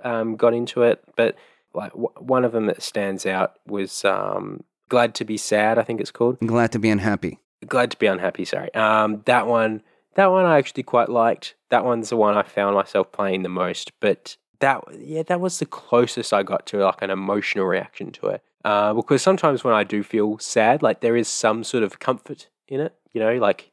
[0.06, 1.36] um, got into it but
[1.74, 5.84] like w- one of them that stands out was um, glad to be sad i
[5.84, 6.38] think it's called.
[6.40, 7.40] Glad to be unhappy.
[7.68, 8.74] glad to be unhappy sorry.
[8.76, 9.82] Um that one
[10.16, 11.56] that one i actually quite liked.
[11.70, 15.60] That one's the one i found myself playing the most but that yeah that was
[15.60, 19.74] the closest i got to like an emotional reaction to it uh, because sometimes when
[19.74, 23.36] i do feel sad like there is some sort of comfort in it you know
[23.48, 23.72] like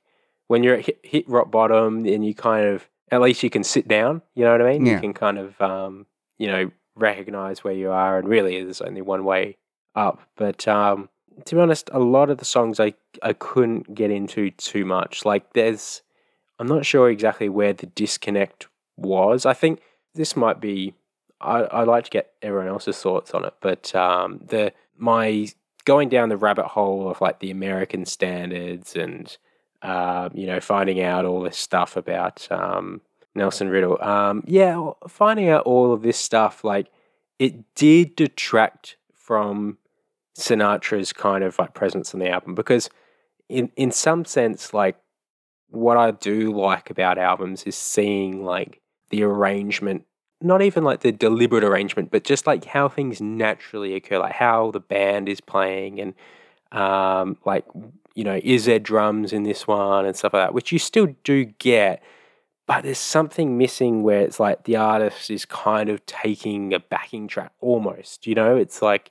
[0.48, 3.64] when you're at hit, hit rock bottom and you kind of at least you can
[3.64, 4.94] sit down you know what i mean Yeah.
[4.94, 6.06] you can kind of um
[6.38, 9.56] you know recognize where you are and really there's only one way
[9.94, 11.08] up but um
[11.46, 15.24] to be honest, a lot of the songs I I couldn't get into too much.
[15.24, 16.02] Like there's
[16.58, 18.66] I'm not sure exactly where the disconnect
[18.98, 19.46] was.
[19.46, 19.80] I think
[20.14, 20.94] this might be
[21.40, 25.48] I I'd like to get everyone else's thoughts on it, but um the my
[25.84, 29.36] going down the rabbit hole of like the American standards and
[29.82, 33.00] um, you know, finding out all this stuff about um
[33.34, 34.02] Nelson Riddle.
[34.02, 36.88] Um yeah, finding out all of this stuff like
[37.38, 39.78] it did detract from
[40.38, 42.90] Sinatra's kind of like presence on the album because
[43.48, 44.96] in in some sense like
[45.70, 48.79] what I do like about albums is seeing like
[49.10, 50.04] the arrangement
[50.42, 54.70] not even like the deliberate arrangement but just like how things naturally occur like how
[54.70, 56.14] the band is playing and
[56.72, 57.64] um like
[58.14, 61.14] you know is there drums in this one and stuff like that which you still
[61.24, 62.02] do get
[62.66, 67.26] but there's something missing where it's like the artist is kind of taking a backing
[67.26, 69.10] track almost you know it's like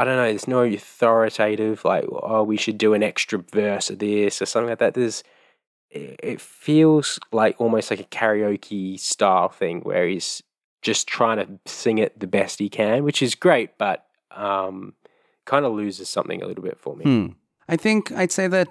[0.00, 3.98] I don't know, there's no authoritative, like, oh, we should do an extra verse of
[3.98, 4.94] this or something like that.
[4.94, 5.22] There's,
[5.90, 10.42] it it feels like almost like a karaoke style thing where he's
[10.82, 14.94] just trying to sing it the best he can, which is great, but um,
[15.44, 17.04] kind of loses something a little bit for me.
[17.04, 17.26] Hmm.
[17.68, 18.68] I think I'd say that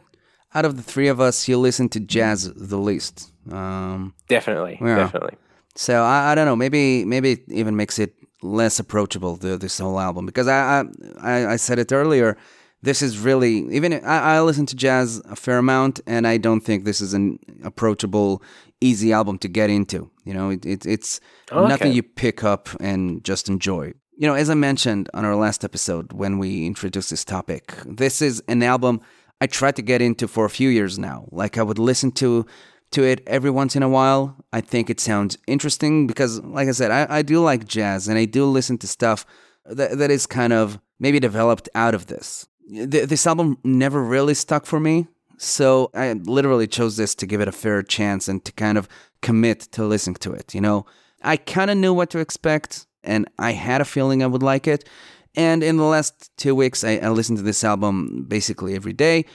[0.55, 3.31] out of the three of us, you listen to jazz the least.
[3.51, 4.95] Um, Definitely, Yeah.
[4.95, 5.35] definitely.
[5.75, 6.55] so I, I don't know.
[6.55, 10.83] Maybe maybe it even makes it less approachable the, this whole album because I, I
[11.21, 12.37] I I said it earlier.
[12.81, 16.61] This is really even I, I listen to jazz a fair amount, and I don't
[16.61, 18.41] think this is an approachable,
[18.79, 20.09] easy album to get into.
[20.23, 21.19] You know, it, it it's
[21.51, 23.93] Oh, nothing you pick up and just enjoy.
[24.15, 28.21] You know, as I mentioned on our last episode when we introduced this topic, this
[28.21, 29.01] is an album
[29.41, 31.27] I tried to get into for a few years now.
[31.31, 32.45] Like I would listen to
[32.91, 34.35] to it every once in a while.
[34.51, 38.17] I think it sounds interesting because, like I said, I, I do like jazz and
[38.17, 39.25] I do listen to stuff
[39.65, 42.47] that, that is kind of maybe developed out of this.
[42.69, 45.07] Th- this album never really stuck for me.
[45.37, 48.87] So I literally chose this to give it a fair chance and to kind of
[49.21, 50.53] commit to listening to it.
[50.53, 50.85] You know,
[51.23, 54.67] I kind of knew what to expect and I had a feeling I would like
[54.67, 54.87] it.
[55.35, 59.25] And in the last two weeks, I, I listened to this album basically every day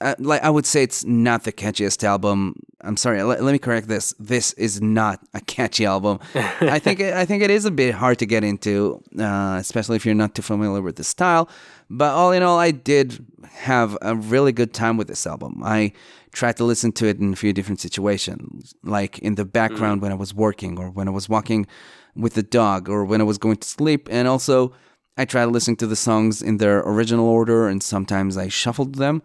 [0.00, 2.54] uh, like I would say it's not the catchiest album.
[2.80, 3.22] I'm sorry.
[3.22, 4.14] Let, let me correct this.
[4.18, 6.20] This is not a catchy album.
[6.34, 9.96] I think it, I think it is a bit hard to get into, uh, especially
[9.96, 11.48] if you're not too familiar with the style.
[11.90, 15.60] But all in all, I did have a really good time with this album.
[15.64, 15.92] I
[16.32, 20.02] tried to listen to it in a few different situations, like in the background mm.
[20.04, 21.66] when I was working, or when I was walking
[22.14, 24.72] with the dog, or when I was going to sleep, and also.
[25.16, 29.22] I tried listening to the songs in their original order, and sometimes I shuffled them.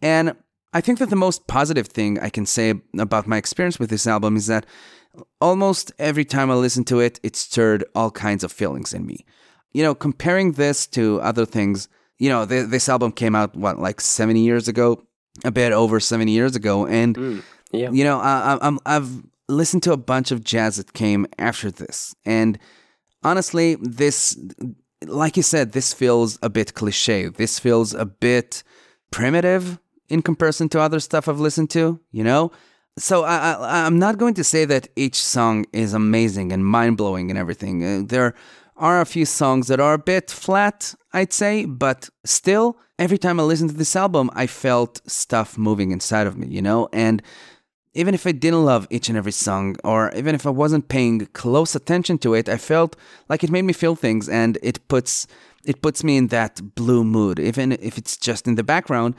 [0.00, 0.36] And
[0.72, 4.06] I think that the most positive thing I can say about my experience with this
[4.06, 4.66] album is that
[5.40, 9.24] almost every time I listened to it, it stirred all kinds of feelings in me.
[9.72, 11.88] You know, comparing this to other things,
[12.22, 15.02] you know, th- this album came out, what, like 70 years ago?
[15.44, 16.86] A bit over 70 years ago.
[16.86, 17.90] And, mm, yeah.
[17.90, 19.10] you know, I, I'm, I've
[19.48, 22.14] listened to a bunch of jazz that came after this.
[22.24, 22.60] And
[23.24, 24.38] honestly, this,
[25.04, 27.26] like you said, this feels a bit cliche.
[27.26, 28.62] This feels a bit
[29.10, 32.52] primitive in comparison to other stuff I've listened to, you know?
[32.98, 36.98] So I, I, am not going to say that each song is amazing and mind
[36.98, 37.82] blowing and everything.
[37.82, 38.34] Uh, there
[38.76, 43.38] are a few songs that are a bit flat, I'd say, but still, every time
[43.38, 46.88] I listened to this album, I felt stuff moving inside of me, you know?
[46.92, 47.22] And
[47.94, 51.26] even if I didn't love each and every song, or even if I wasn't paying
[51.34, 52.96] close attention to it, I felt
[53.28, 55.26] like it made me feel things and it puts
[55.64, 59.14] it puts me in that blue mood, even if it's just in the background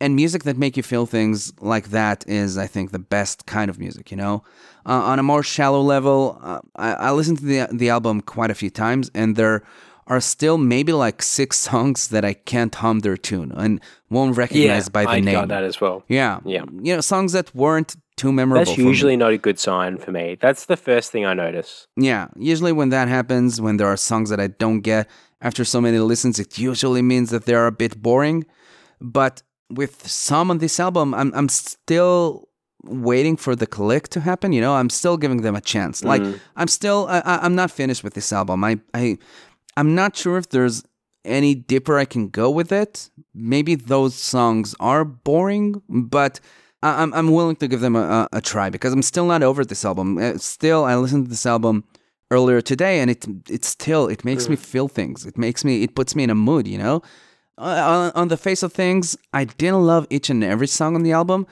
[0.00, 3.70] and music that make you feel things like that is i think the best kind
[3.70, 4.42] of music you know
[4.86, 8.50] uh, on a more shallow level uh, I, I listened to the, the album quite
[8.50, 9.62] a few times and there
[10.08, 14.86] are still maybe like six songs that i can't hum their tune and won't recognize
[14.86, 15.34] yeah, by the I name.
[15.34, 16.02] got that as well.
[16.08, 16.40] Yeah.
[16.44, 16.64] Yeah.
[16.82, 20.36] You know songs that weren't too memorable that's usually not a good sign for me.
[20.40, 21.86] That's the first thing i notice.
[21.96, 22.28] Yeah.
[22.36, 25.08] Usually when that happens when there are songs that i don't get
[25.40, 28.46] after so many listens it usually means that they're a bit boring.
[29.00, 32.48] But with some on this album, I'm I'm still
[32.84, 34.52] waiting for the click to happen.
[34.52, 36.02] You know, I'm still giving them a chance.
[36.02, 36.40] Like mm.
[36.56, 38.64] I'm still I, I'm not finished with this album.
[38.64, 39.18] I I
[39.78, 40.82] I'm not sure if there's
[41.24, 43.10] any deeper I can go with it.
[43.32, 46.40] Maybe those songs are boring, but
[46.82, 49.84] I'm I'm willing to give them a, a, try because I'm still not over this
[49.84, 50.18] album.
[50.18, 51.84] Uh, still, I listened to this album
[52.32, 54.50] earlier today, and it it still it makes mm.
[54.50, 55.24] me feel things.
[55.24, 56.66] It makes me it puts me in a mood.
[56.66, 57.02] You know,
[57.56, 61.04] uh, on, on the face of things, I didn't love each and every song on
[61.04, 61.46] the album,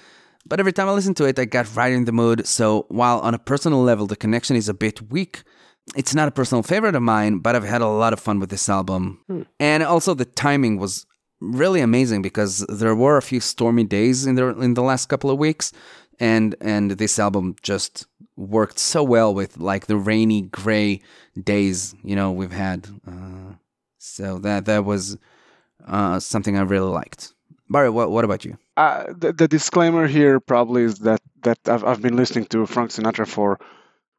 [0.44, 2.44] but every time I listened to it, I got right in the mood.
[2.44, 5.44] So while on a personal level, the connection is a bit weak,
[5.94, 8.50] it's not a personal favorite of mine, but I've had a lot of fun with
[8.50, 9.20] this album.
[9.26, 9.42] Hmm.
[9.60, 11.06] And also, the timing was
[11.40, 15.30] really amazing because there were a few stormy days in the in the last couple
[15.30, 15.72] of weeks,
[16.18, 21.00] and and this album just worked so well with like the rainy gray
[21.42, 22.88] days you know we've had.
[23.06, 23.54] Uh,
[23.98, 25.18] so that that was
[25.86, 27.32] uh, something I really liked.
[27.68, 28.56] Barry, what, what about you?
[28.76, 32.90] Uh, the, the, disclaimer here probably is that that I've, I've been listening to Frank
[32.90, 33.58] Sinatra for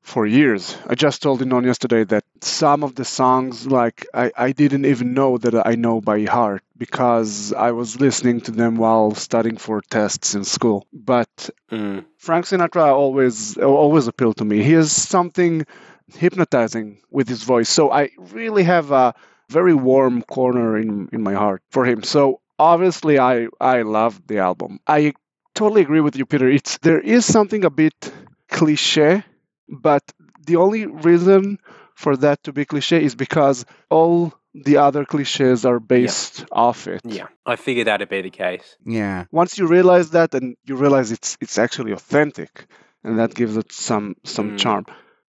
[0.01, 0.77] for years.
[0.87, 5.13] I just told Ynon yesterday that some of the songs, like I, I didn't even
[5.13, 9.81] know that I know by heart because I was listening to them while studying for
[9.81, 10.87] tests in school.
[10.93, 12.05] But mm.
[12.17, 14.63] Frank Sinatra always always appealed to me.
[14.63, 15.65] He has something
[16.13, 17.69] hypnotizing with his voice.
[17.69, 19.13] So I really have a
[19.49, 22.03] very warm corner in in my heart for him.
[22.03, 24.79] So obviously, I I love the album.
[24.87, 25.13] I
[25.53, 26.47] totally agree with you, Peter.
[26.47, 28.11] It's there is something a bit
[28.49, 29.23] cliche,
[29.67, 30.03] but
[30.45, 31.59] the only reason
[31.95, 36.45] for that to be cliche is because all the other cliches are based yeah.
[36.51, 37.01] off it.
[37.03, 38.77] Yeah, I figured that'd be the case.
[38.85, 39.25] Yeah.
[39.31, 42.65] Once you realize that, and you realize it's it's actually authentic,
[43.03, 44.59] and that gives it some some mm.
[44.59, 44.85] charm.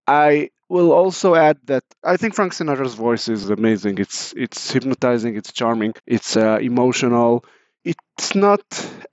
[0.07, 3.99] I will also add that I think Frank Sinatra's voice is amazing.
[3.99, 5.37] It's it's hypnotizing.
[5.37, 5.95] It's charming.
[6.07, 7.45] It's uh, emotional.
[7.85, 8.63] It's not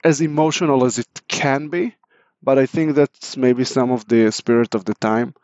[0.04, 1.94] as emotional as it can be,
[2.46, 5.34] but I think that's maybe some of the spirit of the time.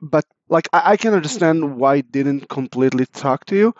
[0.00, 3.74] But like I, I can understand why it didn't completely talk to you.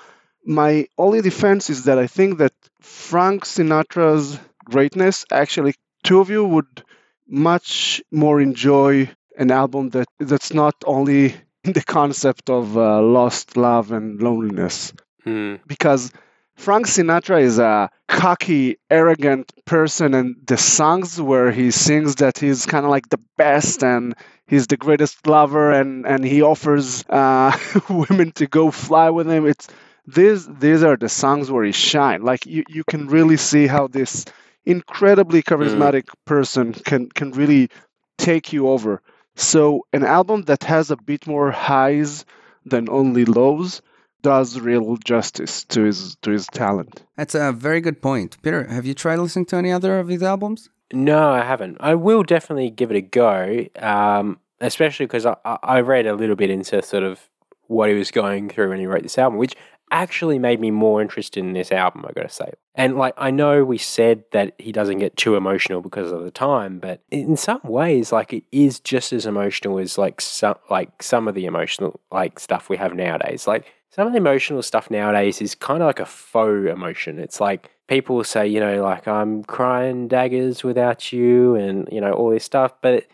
[0.44, 6.44] My only defense is that I think that Frank Sinatra's greatness actually two of you
[6.44, 6.84] would
[7.26, 13.92] much more enjoy an album that that's not only the concept of uh, lost love
[13.92, 14.92] and loneliness.
[15.24, 15.56] Hmm.
[15.66, 16.12] Because
[16.58, 22.66] Frank Sinatra is a cocky, arrogant person, and the songs where he sings that he's
[22.66, 24.16] kind of like the best and
[24.48, 27.56] he's the greatest lover, and and he offers uh,
[27.88, 29.46] women to go fly with him.
[29.46, 29.68] It's
[30.06, 32.22] these these are the songs where he shine.
[32.22, 34.24] Like you, you can really see how this
[34.66, 37.70] incredibly charismatic person can can really
[38.18, 39.00] take you over.
[39.36, 42.24] So an album that has a bit more highs
[42.66, 43.80] than only lows
[44.22, 47.04] does real justice to his to his talent.
[47.16, 48.36] That's a very good point.
[48.42, 50.68] Peter, have you tried listening to any other of his albums?
[50.92, 51.76] No, I haven't.
[51.80, 56.14] I will definitely give it a go, um, especially because I, I I read a
[56.14, 57.20] little bit into sort of
[57.66, 59.54] what he was going through when he wrote this album, which
[59.90, 62.52] actually made me more interested in this album, I gotta say.
[62.74, 66.30] And like, I know we said that he doesn't get too emotional because of the
[66.30, 71.02] time, but in some ways, like, it is just as emotional as like some, like
[71.02, 73.46] some of the emotional, like, stuff we have nowadays.
[73.46, 73.66] Like,
[73.98, 77.18] some of the emotional stuff nowadays is kind of like a faux emotion.
[77.18, 82.12] It's like people say, you know, like, I'm crying daggers without you and, you know,
[82.12, 83.10] all this stuff, but it,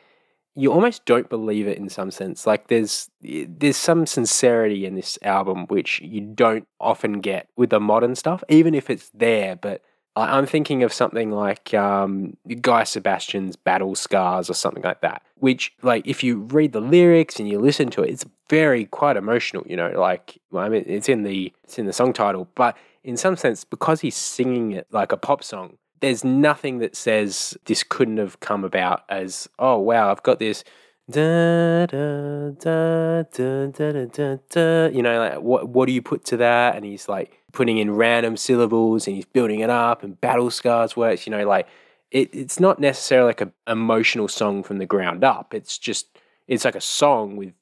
[0.54, 2.46] you almost don't believe it in some sense.
[2.46, 7.80] Like there's there's some sincerity in this album which you don't often get with the
[7.80, 9.56] modern stuff, even if it's there.
[9.56, 9.80] But
[10.16, 15.22] I'm thinking of something like um, Guy Sebastian's Battle Scars or something like that.
[15.36, 19.16] Which, like, if you read the lyrics and you listen to it, it's very quite
[19.16, 19.64] emotional.
[19.66, 22.76] You know, like well, I mean, it's in the it's in the song title, but
[23.02, 27.56] in some sense, because he's singing it like a pop song, there's nothing that says
[27.64, 30.62] this couldn't have come about as oh wow I've got this
[31.10, 36.24] da da da da da da da, you know like what what do you put
[36.26, 40.20] to that and he's like putting in random syllables and he's building it up and
[40.20, 41.66] battle scars works you know like
[42.10, 46.64] it, it's not necessarily like an emotional song from the ground up it's just it's
[46.64, 47.52] like a song with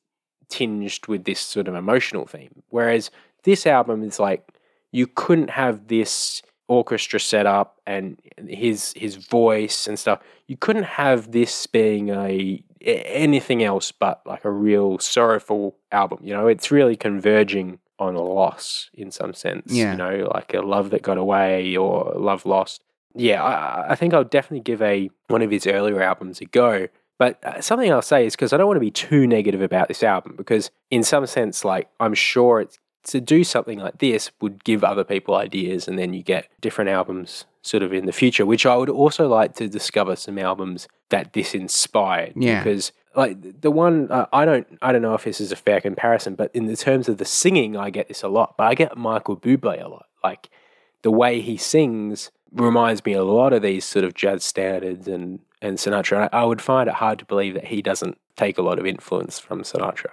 [0.49, 3.11] tinged with this sort of emotional theme whereas
[3.45, 4.47] this album is like
[4.91, 8.19] you couldn't have this orchestra setup and
[8.49, 10.21] his his voice and stuff.
[10.47, 16.21] You couldn't have this being a anything else but like a real sorrowful album.
[16.23, 19.73] You know, it's really converging on a loss in some sense.
[19.73, 19.93] Yeah.
[19.93, 22.83] You know, like a love that got away or love lost.
[23.15, 26.89] Yeah, I, I think I'll definitely give a one of his earlier albums a go.
[27.19, 29.89] But uh, something I'll say is because I don't want to be too negative about
[29.89, 34.31] this album because in some sense, like I'm sure it's to do something like this
[34.41, 38.13] would give other people ideas and then you get different albums sort of in the
[38.13, 42.63] future which i would also like to discover some albums that this inspired Yeah.
[42.63, 45.81] because like the one uh, i don't i don't know if this is a fair
[45.81, 48.75] comparison but in the terms of the singing i get this a lot but i
[48.75, 50.49] get michael bublé a lot like
[51.03, 55.41] the way he sings reminds me a lot of these sort of jazz standards and
[55.61, 58.63] and sinatra I, I would find it hard to believe that he doesn't take a
[58.63, 60.11] lot of influence from sinatra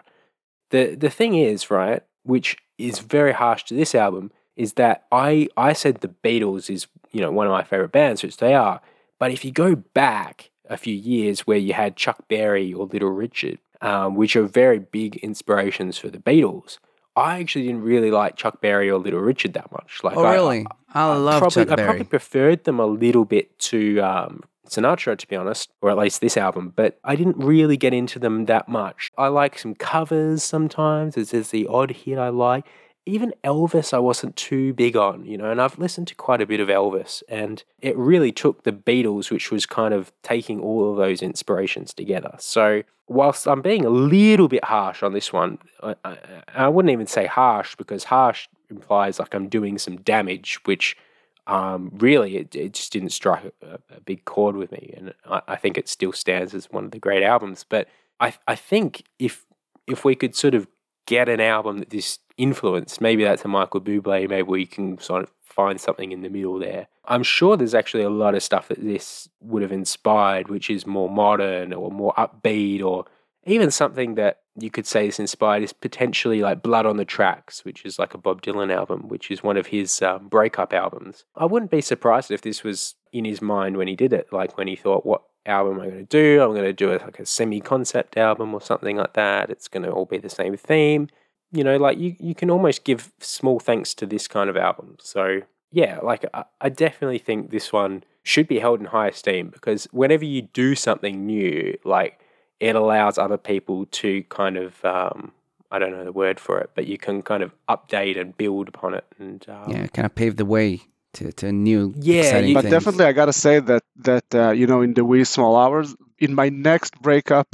[0.70, 5.48] the the thing is, right, which is very harsh to this album, is that I
[5.58, 8.82] I said the Beatles is you know one of my favorite bands, which they are.
[9.18, 13.12] But if you go back a few years, where you had Chuck Berry or Little
[13.12, 16.78] Richard, um, which are very big inspirations for the Beatles,
[17.16, 20.00] I actually didn't really like Chuck Berry or Little Richard that much.
[20.04, 20.66] Like, Oh, I- really?
[20.94, 21.88] I, love probably, Chuck I Berry.
[21.88, 26.22] probably preferred them a little bit to um, Sinatra, to be honest, or at least
[26.22, 29.12] this album, but I didn't really get into them that much.
[29.18, 32.66] I like some covers sometimes, there's, there's the odd hit I like.
[33.06, 36.46] Even Elvis, I wasn't too big on, you know, and I've listened to quite a
[36.46, 40.92] bit of Elvis, and it really took the Beatles, which was kind of taking all
[40.92, 42.36] of those inspirations together.
[42.38, 46.18] So, whilst I'm being a little bit harsh on this one, I, I,
[46.54, 50.96] I wouldn't even say harsh because harsh implies like I'm doing some damage, which
[51.48, 55.42] um, really it, it just didn't strike a, a big chord with me, and I,
[55.48, 57.66] I think it still stands as one of the great albums.
[57.68, 57.88] But
[58.20, 59.46] I I think if
[59.88, 60.68] if we could sort of
[61.10, 65.24] get an album that this influenced, maybe that's a Michael Bublé, maybe we can sort
[65.24, 66.88] of find something in the middle there.
[67.06, 70.86] I'm sure there's actually a lot of stuff that this would have inspired, which is
[70.86, 73.06] more modern or more upbeat, or
[73.48, 77.66] even something that you could say is inspired is potentially like Blood on the Tracks,
[77.66, 81.26] which is like a Bob Dylan album, which is one of his um, breakup albums.
[81.36, 84.58] I wouldn't be surprised if this was in his mind when he did it, like
[84.58, 86.42] when he thought, what album I'm going to do?
[86.42, 89.50] I'm going to do a, like a semi concept album or something like that.
[89.50, 91.10] It's going to all be the same theme.
[91.52, 94.98] You know, like you, you can almost give small thanks to this kind of album.
[95.00, 95.42] So,
[95.72, 99.86] yeah, like I, I definitely think this one should be held in high esteem because
[99.92, 102.20] whenever you do something new, like
[102.60, 105.32] it allows other people to kind of um,
[105.72, 108.68] I don't know the word for it, but you can kind of update and build
[108.68, 109.06] upon it.
[109.18, 110.82] And um, yeah, kind of pave the way
[111.14, 112.74] to, to new Yeah, exciting But things.
[112.74, 116.34] definitely, I gotta say that that uh, you know, in the wee small hours, in
[116.36, 117.48] my next breakup,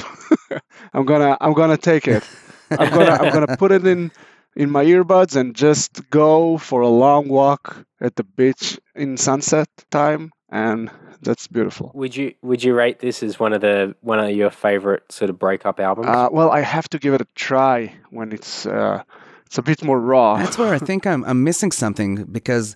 [0.94, 2.24] I'm gonna I'm gonna take it.
[2.72, 4.12] I'm gonna I'm gonna put it in
[4.56, 9.68] in my earbuds and just go for a long walk at the beach in sunset
[9.92, 10.90] time, and
[11.22, 11.92] that's beautiful.
[11.94, 15.30] Would you would you rate this as one of the one of your favorite sort
[15.30, 16.08] of breakup albums?
[16.08, 19.04] Uh, well, I have to give it a try when it's uh,
[19.46, 20.38] it's a bit more raw.
[20.38, 22.76] That's where I think I'm I'm missing something because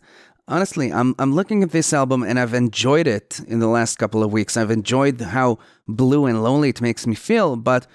[0.50, 4.22] honestly, I'm I'm looking at this album and I've enjoyed it in the last couple
[4.24, 4.58] of weeks.
[4.58, 7.88] I've enjoyed how blue and lonely it makes me feel, but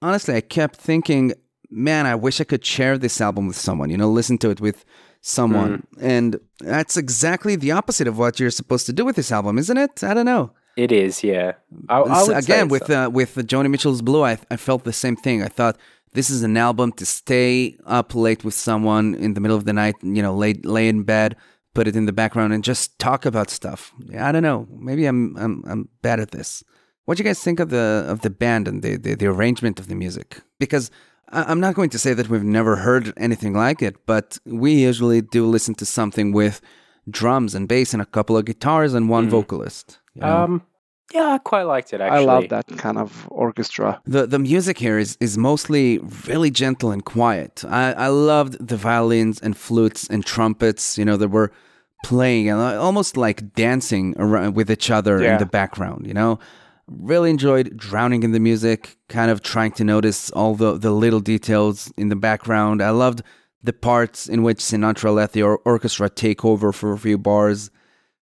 [0.00, 1.32] honestly, I kept thinking,
[1.70, 3.90] man, I wish I could share this album with someone.
[3.90, 4.84] You know, listen to it with
[5.20, 9.58] someone, and that's exactly the opposite of what you're supposed to do with this album,
[9.58, 10.02] isn't it?
[10.04, 10.52] I don't know.
[10.76, 11.52] it is, yeah.
[11.88, 13.04] I, I S- would say again with so.
[13.06, 15.42] uh, with Joni Mitchell's Blue, I, I felt the same thing.
[15.42, 15.76] I thought
[16.12, 19.72] this is an album to stay up late with someone in the middle of the
[19.72, 19.96] night.
[20.02, 21.34] You know, lay lay in bed,
[21.76, 23.92] put it in the background, and just talk about stuff.
[24.28, 24.66] I don't know.
[24.88, 26.64] Maybe I'm I'm I'm bad at this.
[27.04, 29.80] What do you guys think of the of the band and the the, the arrangement
[29.80, 30.40] of the music?
[30.58, 30.90] Because
[31.36, 34.70] I- I'm not going to say that we've never heard anything like it, but we
[34.88, 36.60] usually do listen to something with
[37.18, 39.98] drums and bass and a couple of guitars and one vocalist.
[40.14, 40.44] you know?
[40.44, 40.62] um,
[41.14, 42.26] yeah, I quite liked it actually.
[42.28, 44.00] I love that kind of orchestra.
[44.06, 45.98] The the music here is is mostly
[46.28, 47.64] really gentle and quiet.
[47.68, 50.98] I, I loved the violins and flutes and trumpets.
[50.98, 51.50] You know, that were
[52.08, 56.06] playing and uh, almost like dancing around with each other in the background.
[56.06, 56.38] You know,
[56.86, 61.20] really enjoyed drowning in the music, kind of trying to notice all the the little
[61.34, 62.80] details in the background.
[62.82, 63.22] I loved
[63.62, 67.70] the parts in which Sinatra let the or- orchestra take over for a few bars.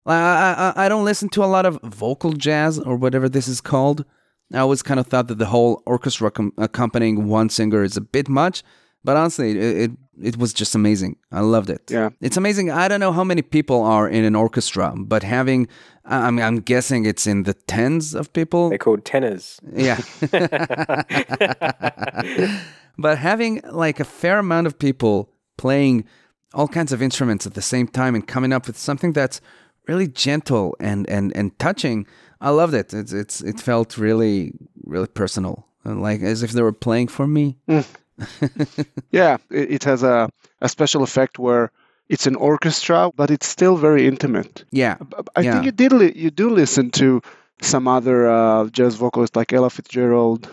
[0.07, 3.49] I, I, I- I don't listen to a lot of vocal jazz or whatever this
[3.49, 4.05] is called.
[4.53, 8.01] I always kind of thought that the whole orchestra com- accompanying one singer is a
[8.17, 8.63] bit much,
[9.03, 9.91] but honestly, it, it
[10.21, 11.17] it was just amazing.
[11.33, 11.91] I loved it.
[11.91, 12.11] Yeah.
[12.21, 12.71] it's amazing.
[12.71, 15.69] I don't know how many people are in an orchestra, but having,
[16.05, 18.69] I mean, I'm guessing it's in the tens of people.
[18.69, 19.61] They're called tenors.
[19.73, 20.01] Yeah.
[22.99, 26.05] but having like a fair amount of people playing
[26.53, 29.41] all kinds of instruments at the same time and coming up with something that's
[29.89, 32.07] really gentle and and and touching,
[32.41, 32.95] I loved it.
[32.95, 34.53] It's it's it felt really
[34.85, 37.59] really personal, like as if they were playing for me.
[37.69, 37.85] Mm.
[39.11, 40.29] Yeah, it, it has a,
[40.61, 41.71] a special effect where
[42.09, 44.65] it's an orchestra, but it's still very intimate.
[44.71, 44.97] Yeah.
[45.37, 45.53] I Yeah.
[45.53, 47.21] think you did li- you do listen to
[47.63, 50.49] some other uh, jazz vocalists like Ella Fitzgerald,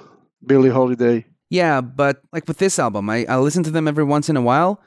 [0.46, 1.26] Billie Holiday.
[1.50, 4.42] Yeah, but like with this album, I, I listen to them every once in a
[4.42, 4.80] while.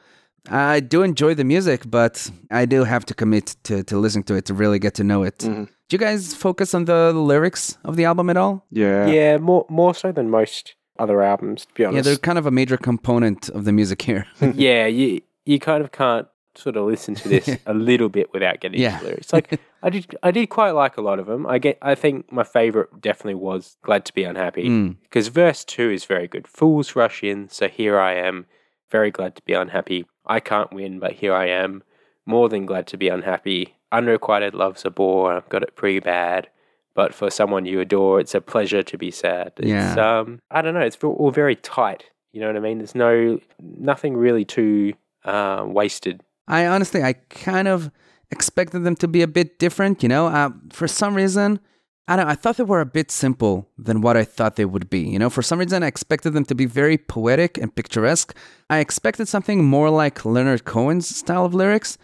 [0.51, 4.35] I do enjoy the music, but I do have to commit to, to listening to
[4.35, 5.39] it to really get to know it.
[5.39, 5.65] Mm-hmm.
[5.65, 8.65] Do you guys focus on the, the lyrics of the album at all?
[8.71, 9.07] Yeah.
[9.07, 11.97] Yeah, more more so than most other albums, to be honest.
[11.97, 14.27] Yeah, they're kind of a major component of the music here.
[14.55, 16.27] yeah, you you kind of can't
[16.57, 18.95] sort of listen to this a little bit without getting Yeah.
[18.95, 19.33] into lyrics.
[19.33, 21.47] Like I did, I did quite like a lot of them.
[21.47, 24.97] I get, I think my favorite definitely was "Glad to Be Unhappy" Mm.
[25.03, 26.47] because verse two is very good.
[26.47, 28.47] Fools rush in, so here I am,
[28.91, 30.07] very glad to be unhappy.
[30.27, 31.83] I can't win, but here I am,
[32.25, 33.75] more than glad to be unhappy.
[33.93, 35.33] Unrequited love's a bore.
[35.35, 36.49] I've got it pretty bad.
[36.95, 39.53] But for someone you adore, it's a pleasure to be sad.
[39.59, 39.95] It's, Yeah.
[40.21, 40.81] um, I don't know.
[40.81, 42.05] It's all very tight.
[42.33, 42.79] You know what I mean?
[42.79, 46.21] There's no nothing really too uh, wasted.
[46.49, 47.91] I honestly, I kind of
[48.31, 50.03] expected them to be a bit different.
[50.03, 51.61] You know, uh, for some reason,
[52.09, 52.27] I don't.
[52.29, 55.01] I thought they were a bit simple than what I thought they would be.
[55.01, 58.37] You know, for some reason, I expected them to be very poetic and picturesque.
[58.69, 61.97] I expected something more like Leonard Cohen's style of lyrics.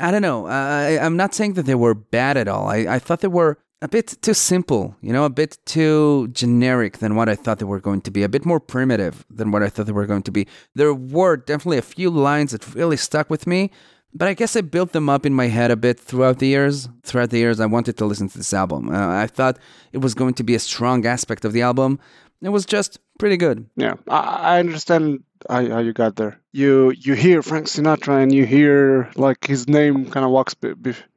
[0.00, 0.46] I don't know.
[0.46, 2.68] I, I'm not saying that they were bad at all.
[2.68, 6.98] I, I thought they were a bit too simple, you know, a bit too generic
[6.98, 9.62] than what I thought they were going to be, a bit more primitive than what
[9.62, 10.46] I thought they were going to be.
[10.74, 13.70] There were definitely a few lines that really stuck with me,
[14.14, 16.88] but I guess I built them up in my head a bit throughout the years.
[17.02, 18.88] Throughout the years, I wanted to listen to this album.
[18.88, 19.58] Uh, I thought
[19.92, 21.98] it was going to be a strong aspect of the album.
[22.40, 23.68] It was just pretty good.
[23.76, 26.38] Yeah, I, understand how, you got there.
[26.52, 30.54] You you hear Frank Sinatra and you hear like his name kind of walks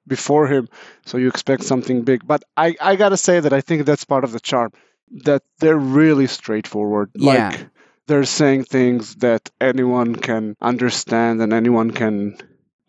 [0.10, 0.68] before him,
[1.06, 2.28] so you expect something big.
[2.28, 4.72] But I I gotta say that I think that's part of the charm
[5.24, 7.12] that they're really straightforward.
[7.16, 7.50] Yeah.
[7.50, 7.68] Like
[8.08, 12.38] they're saying things that anyone can understand and anyone can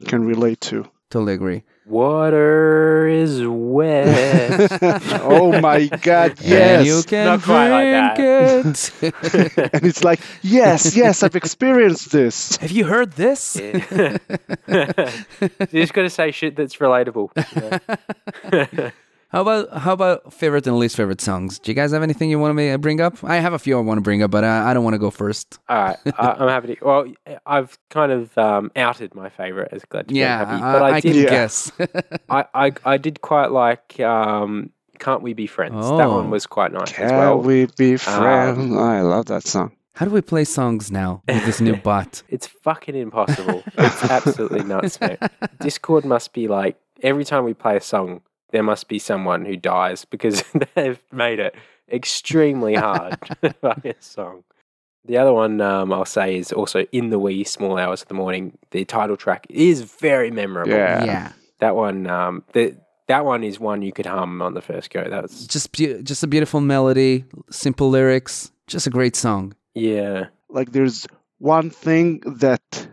[0.06, 0.86] can relate to.
[1.10, 1.62] Totally agree.
[1.90, 4.70] Water is wet.
[5.22, 6.30] oh my God!
[6.38, 6.86] And Yes.
[6.86, 8.72] you can Not quite like drink
[9.02, 9.72] it.
[9.74, 12.56] and it's like, yes, yes, I've experienced this.
[12.58, 13.56] Have you heard this?
[13.56, 14.18] you
[15.72, 17.30] just got to say shit that's relatable.
[18.54, 18.90] you know?
[19.32, 21.60] How about how about favorite and least favorite songs?
[21.60, 23.22] Do you guys have anything you want to bring up?
[23.22, 24.98] I have a few I want to bring up, but I, I don't want to
[24.98, 25.58] go first.
[25.68, 26.84] All right, I, I'm happy to.
[26.84, 27.12] Well,
[27.46, 30.82] I've kind of um, outed my favorite as glad to Yeah, be happy, I, but
[30.82, 31.14] I, I did.
[31.14, 31.30] can Yeah.
[31.30, 31.72] guess.
[32.28, 34.00] I, I I did quite like.
[34.00, 35.76] Um, Can't we be friends?
[35.96, 36.16] That Oh.
[36.16, 37.38] one was quite nice as Can well.
[37.38, 38.74] we be friends?
[38.76, 39.70] I love that song.
[39.94, 42.22] How do we play songs now with this new bot?
[42.28, 43.62] It's fucking impossible.
[43.78, 45.20] it's absolutely nuts, mate.
[45.60, 48.22] Discord must be like every time we play a song,
[48.52, 50.42] there must be someone who dies because
[50.74, 51.54] they've made it
[51.90, 54.44] extremely hard to play a song.
[55.06, 58.14] The other one um, I'll say is also in the wee small hours of the
[58.14, 58.56] morning.
[58.70, 60.72] The title track is very memorable.
[60.72, 61.04] Yeah.
[61.04, 61.32] Yeah.
[61.58, 62.76] That one, um, the,
[63.08, 65.04] that one is one you could hum on the first go.
[65.08, 69.54] That's Just beau- just a beautiful melody, simple lyrics, just a great song.
[69.74, 71.06] yeah, Like there's
[71.38, 72.88] one thing that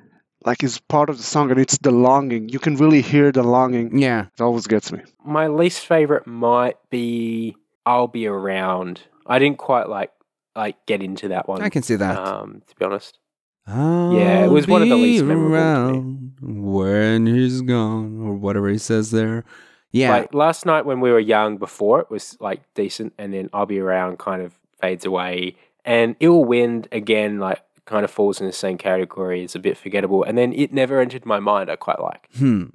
[0.45, 2.49] like is part of the song and it's the longing.
[2.49, 3.97] You can really hear the longing.
[3.97, 4.27] Yeah.
[4.37, 4.99] It always gets me.
[5.25, 10.11] my least favorite might be "I'll Be Around." I didn't quite like
[10.55, 11.61] like get into that one.
[11.61, 12.17] I can see that.
[12.17, 13.19] um, to be honest.
[13.67, 18.77] yeah, it was one of the least memorable to when he's gone, or whatever he
[18.77, 19.43] says there.
[19.91, 23.49] Yeah, Like last night when we were young, before it was like decent, and then
[23.53, 28.39] "I'll Be Around" kind of fades away, and "Ill Wind" again like kind of falls
[28.39, 29.43] in the same category.
[29.43, 31.69] It's a bit forgettable, and then it never entered my mind.
[31.71, 32.29] I quite like.
[32.37, 32.65] hmm.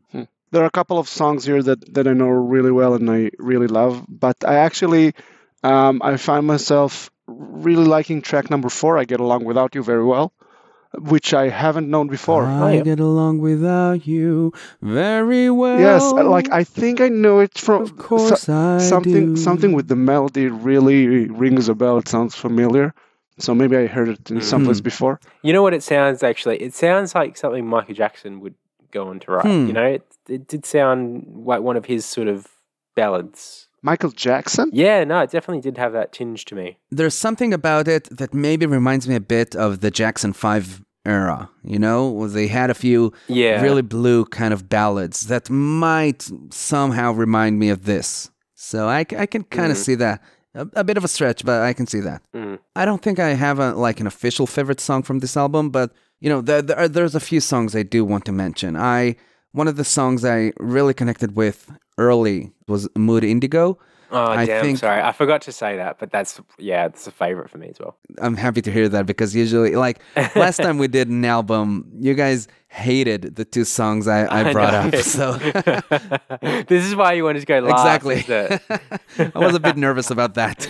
[0.50, 3.30] There are a couple of songs here that, that I know really well and I
[3.38, 5.14] really love, but I actually
[5.62, 8.98] um, I find myself really liking track number four.
[8.98, 10.34] I get along without you very well,
[10.92, 12.44] which I haven't known before.
[12.44, 14.52] I get along without you
[14.82, 15.80] very well.
[15.80, 19.40] Yes, like I think I know it from Of course I something do.
[19.40, 21.96] something with the melody really rings a bell.
[21.96, 22.92] It sounds familiar.
[23.42, 24.84] So maybe I heard it in someplace Mhm.
[24.84, 25.20] before.
[25.42, 26.58] You know what it sounds actually?
[26.62, 28.54] It sounds like something Michael Jackson would
[28.92, 29.44] go on to write.
[29.46, 29.66] Hmm.
[29.66, 31.02] You know, it, it did sound
[31.44, 32.46] like one of his sort of
[32.94, 33.66] ballads.
[33.82, 34.70] Michael Jackson?
[34.72, 36.78] Yeah, no, it definitely did have that tinge to me.
[36.92, 41.50] There's something about it that maybe reminds me a bit of the Jackson 5 era,
[41.64, 42.28] you know?
[42.28, 47.70] They had a few Yeah, really blue kind of ballads that might somehow remind me
[47.70, 48.30] of this.
[48.54, 49.84] So I, I can kind of Mhm.
[49.84, 50.22] see that.
[50.54, 52.22] A, a bit of a stretch, but I can see that.
[52.34, 52.58] Mm.
[52.76, 55.92] I don't think I have a, like an official favorite song from this album, but
[56.20, 58.76] you know, there, there are, there's a few songs I do want to mention.
[58.76, 59.16] I
[59.52, 63.78] one of the songs I really connected with early was Mood Indigo.
[64.14, 64.62] Oh I damn!
[64.62, 67.68] think- Sorry, I forgot to say that, but that's yeah, it's a favorite for me
[67.68, 67.96] as well.
[68.18, 70.00] I'm happy to hear that because usually, like
[70.36, 74.72] last time we did an album, you guys hated the two songs I, I brought
[74.92, 74.98] know.
[74.98, 75.02] up.
[75.04, 75.32] So
[76.68, 78.04] this is why you wanted to go last.
[78.04, 79.30] exactly.
[79.34, 80.68] I was a bit nervous about that.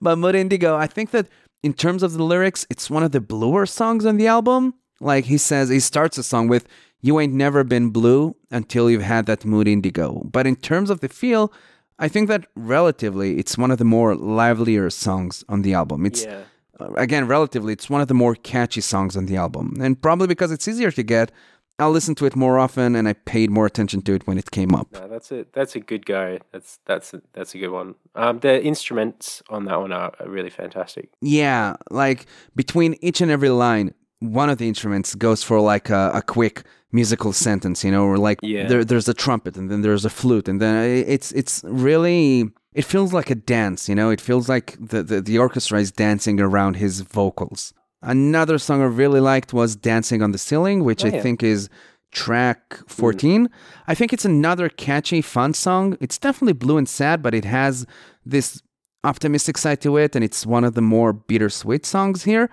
[0.00, 1.26] but Mood Indigo, I think that
[1.62, 4.74] in terms of the lyrics, it's one of the bluer songs on the album.
[5.00, 6.66] Like he says, he starts the song with,
[7.02, 10.22] You ain't never been blue until you've had that mood indigo.
[10.24, 11.52] But in terms of the feel,
[11.98, 16.06] I think that relatively it's one of the more livelier songs on the album.
[16.06, 16.42] It's yeah.
[16.80, 19.78] uh, again, relatively, it's one of the more catchy songs on the album.
[19.80, 21.32] And probably because it's easier to get,
[21.78, 24.50] I'll listen to it more often and I paid more attention to it when it
[24.52, 24.92] came up.
[24.92, 26.38] No, that's a that's a good go.
[26.52, 27.94] That's that's a, that's a good one.
[28.14, 31.08] Um, the instruments on that one are, are really fantastic.
[31.20, 36.12] Yeah, like between each and every line, one of the instruments goes for like a,
[36.14, 38.66] a quick musical sentence, you know, or like Yeah.
[38.68, 42.50] there, there's a trumpet and then there's a flute and then uh, it's it's really
[42.74, 44.10] it feels like a dance, you know.
[44.10, 47.74] It feels like the, the, the orchestra is dancing around his vocals.
[48.02, 51.68] Another song I really liked was Dancing on the Ceiling, which Oh, I think is
[52.10, 52.88] track mm.
[52.88, 53.48] 14.
[53.86, 55.96] I think it's another catchy, fun song.
[56.00, 57.86] It's definitely blue and sad, but it has
[58.24, 58.62] this
[59.04, 62.48] optimistic side to it, and it's one of the more bittersweet songs here.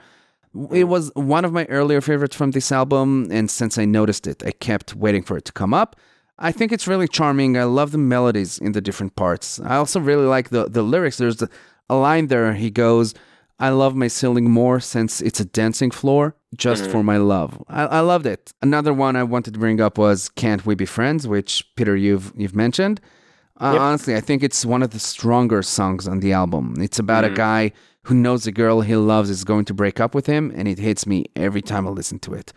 [0.71, 4.43] It was one of my earlier favorites from this album, and since I noticed it,
[4.43, 5.95] I kept waiting for it to come up.
[6.39, 7.57] I think it's really charming.
[7.57, 9.59] I love the melodies in the different parts.
[9.59, 11.17] I also really like the, the lyrics.
[11.17, 11.49] There's a,
[11.95, 12.53] line there.
[12.53, 13.13] He goes,
[13.59, 17.61] I love my ceiling more since it's a dancing floor just for my love.
[17.67, 18.53] I, I loved it.
[18.61, 22.31] Another one I wanted to bring up was Can't We Be Friends, which Peter, you've,
[22.35, 23.01] you've mentioned.
[23.59, 23.81] Uh, Yep.
[23.81, 26.75] Honestly, I think it's one of the stronger songs on the album.
[26.79, 27.73] It's about a guy
[28.09, 30.79] who knows the girl he loves is going to break up with him, and it
[30.79, 32.51] hits me every time I listen to it.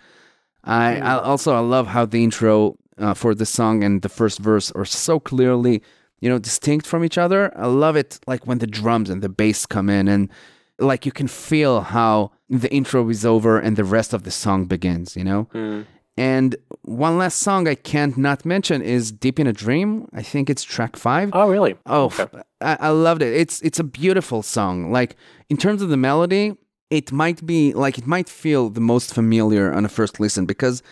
[0.64, 4.38] I, I also I love how the intro uh, for the song and the first
[4.38, 5.82] verse are so clearly,
[6.22, 7.52] you know, distinct from each other.
[7.54, 10.30] I love it like when the drums and the bass come in and
[10.78, 14.64] like you can feel how the intro is over and the rest of the song
[14.64, 15.48] begins, you know?
[15.52, 15.84] Mm.
[16.16, 20.08] And one last song I can't not mention is Deep in a Dream.
[20.12, 21.30] I think it's track five.
[21.32, 21.74] Oh, really?
[21.86, 22.26] Oh, Okay.
[22.60, 23.32] I, I loved it.
[23.34, 24.92] It's it's a beautiful song.
[24.92, 25.16] Like
[25.48, 26.56] in terms of the melody,
[26.90, 30.82] it might be like it might feel the most familiar on a first listen because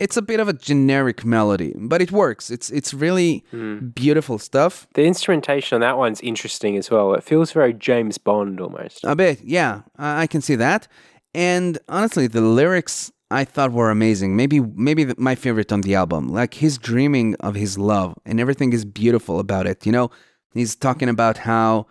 [0.00, 2.50] it's a bit of a generic melody, but it works.
[2.50, 3.88] It's it's really Hmm.
[3.88, 4.86] beautiful stuff.
[4.94, 7.14] The instrumentation on that one's interesting as well.
[7.14, 9.00] It feels very James Bond almost.
[9.04, 10.86] A bit, yeah, I, I can see that.
[11.34, 14.36] And honestly, the lyrics I thought were amazing.
[14.36, 16.28] Maybe maybe the, my favorite on the album.
[16.28, 19.84] Like he's dreaming of his love, and everything is beautiful about it.
[19.84, 20.10] You know,
[20.54, 21.86] he's talking about how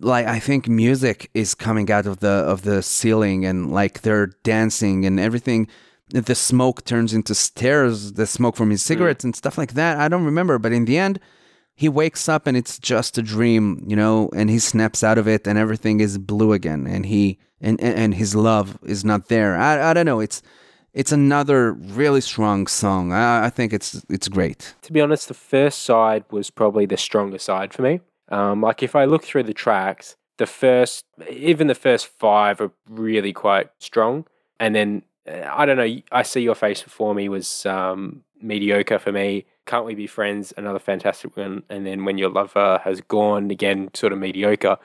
[0.00, 4.28] like I think music is coming out of the of the ceiling and like they're
[4.44, 5.68] dancing and everything.
[6.08, 8.88] The smoke turns into stairs, the smoke from his hmm.
[8.88, 9.98] cigarettes and stuff like that.
[9.98, 11.20] I don't remember, but in the end,
[11.74, 15.26] he wakes up and it's just a dream, you know, and he snaps out of
[15.26, 19.56] it and everything is blue again and he and, and his love is not there.
[19.56, 20.20] I I don't know.
[20.20, 20.42] It's
[20.94, 23.12] it's another really strong song.
[23.12, 24.74] I, I think it's it's great.
[24.82, 28.00] To be honest, the first side was probably the stronger side for me.
[28.28, 32.72] Um, like if I look through the tracks, the first, even the first five are
[32.88, 34.26] really quite strong,
[34.60, 36.00] and then uh, I don't know.
[36.10, 39.46] I see your face before me was um, mediocre for me.
[39.64, 40.52] Can't we be friends?
[40.56, 44.78] Another fantastic one, and then when your lover has gone again, sort of mediocre.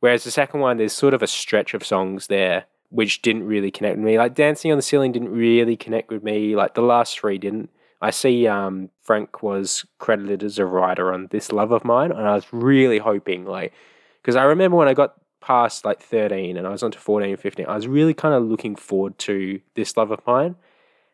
[0.00, 2.66] Whereas the second one, there's sort of a stretch of songs there
[2.96, 4.16] which didn't really connect with me.
[4.16, 6.56] Like Dancing on the Ceiling didn't really connect with me.
[6.56, 7.68] Like the last three didn't.
[8.00, 12.26] I see um, Frank was credited as a writer on This Love of Mine, and
[12.26, 13.74] I was really hoping, like,
[14.22, 17.30] because I remember when I got past like 13 and I was on to 14
[17.30, 20.56] and 15, I was really kind of looking forward to This Love of Mine.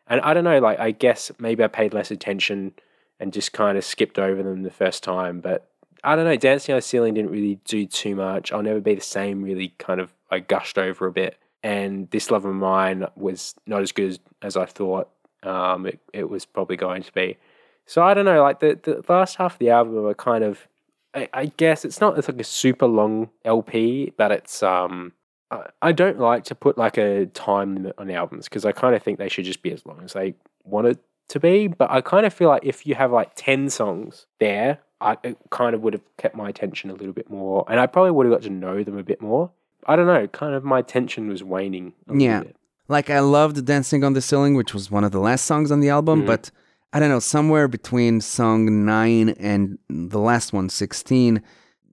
[0.07, 2.73] And I don't know, like, I guess maybe I paid less attention
[3.19, 5.69] and just kind of skipped over them the first time, but
[6.01, 8.53] I don't know, Dancing on the Ceiling didn't really do too much.
[8.53, 12.29] I'll never be the same, really kind of, I gushed over a bit and this
[12.29, 15.09] love of mine was not as good as, I thought
[15.43, 17.37] um, it, it was probably going to be.
[17.85, 20.67] So I don't know, like the, the last half of the album are kind of,
[21.13, 25.13] I, I guess it's not it's like a super long LP, but it's um,
[25.51, 28.95] I, I don't like to put like a time limit on albums because I kind
[28.95, 30.99] of think they should just be as long as they want it
[31.29, 31.67] to be.
[31.67, 35.37] But I kind of feel like if you have like ten songs there, I it
[35.49, 38.25] kind of would have kept my attention a little bit more, and I probably would
[38.25, 39.51] have got to know them a bit more.
[39.87, 41.93] I don't know, kind of my tension was waning.
[42.09, 42.41] A Yeah.
[42.43, 42.55] bit.
[42.89, 45.79] Like I loved Dancing on the Ceiling, which was one of the last songs on
[45.79, 46.27] the album, Mhm.
[46.27, 46.51] but
[46.91, 51.41] I don't know, somewhere between song 9 and the last one, 16,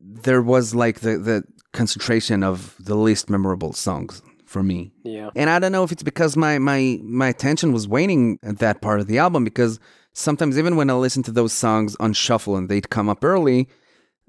[0.00, 4.92] there was like the the concentration of the least memorable songs for me.
[5.04, 5.30] yeah.
[5.36, 8.80] And I don't know if it's because my my my attention was waning at that
[8.82, 9.78] part of the album because
[10.12, 13.68] sometimes even when I listen to those songs on shuffle and they'd come up early,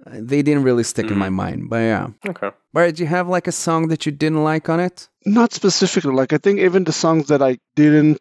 [0.06, 1.34] Uh, they didn't really stick in my mm.
[1.34, 1.70] mind.
[1.70, 2.08] But yeah.
[2.28, 2.52] Okay.
[2.74, 5.08] But do you have like a song that you didn't like on it?
[5.26, 6.14] Not specifically.
[6.14, 8.20] Like I think even the songs that I didn't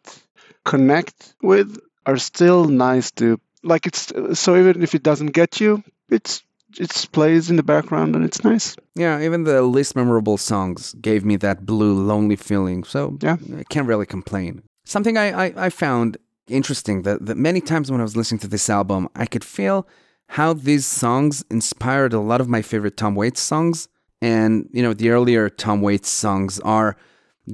[0.65, 3.85] connect with are still nice to like.
[3.87, 6.43] It's uh, so even if it doesn't get you, it's
[6.77, 8.75] it plays in the background and it's nice.
[8.95, 12.83] Yeah, even the least memorable songs gave me that blue, lonely feeling.
[12.83, 13.37] So Yeah.
[13.57, 14.63] I can't really complain.
[14.85, 16.17] Something I, I, I found
[16.47, 19.87] interesting that, that many times when I was listening to this album, I could feel
[20.31, 23.89] how these songs inspired a lot of my favorite Tom Waits songs.
[24.21, 26.95] And, you know, the earlier Tom Waits songs are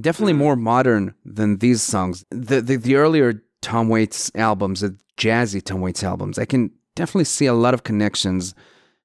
[0.00, 0.42] definitely mm-hmm.
[0.42, 2.24] more modern than these songs.
[2.30, 7.24] The, the, the earlier Tom Waits albums, the jazzy Tom Waits albums, I can definitely
[7.24, 8.54] see a lot of connections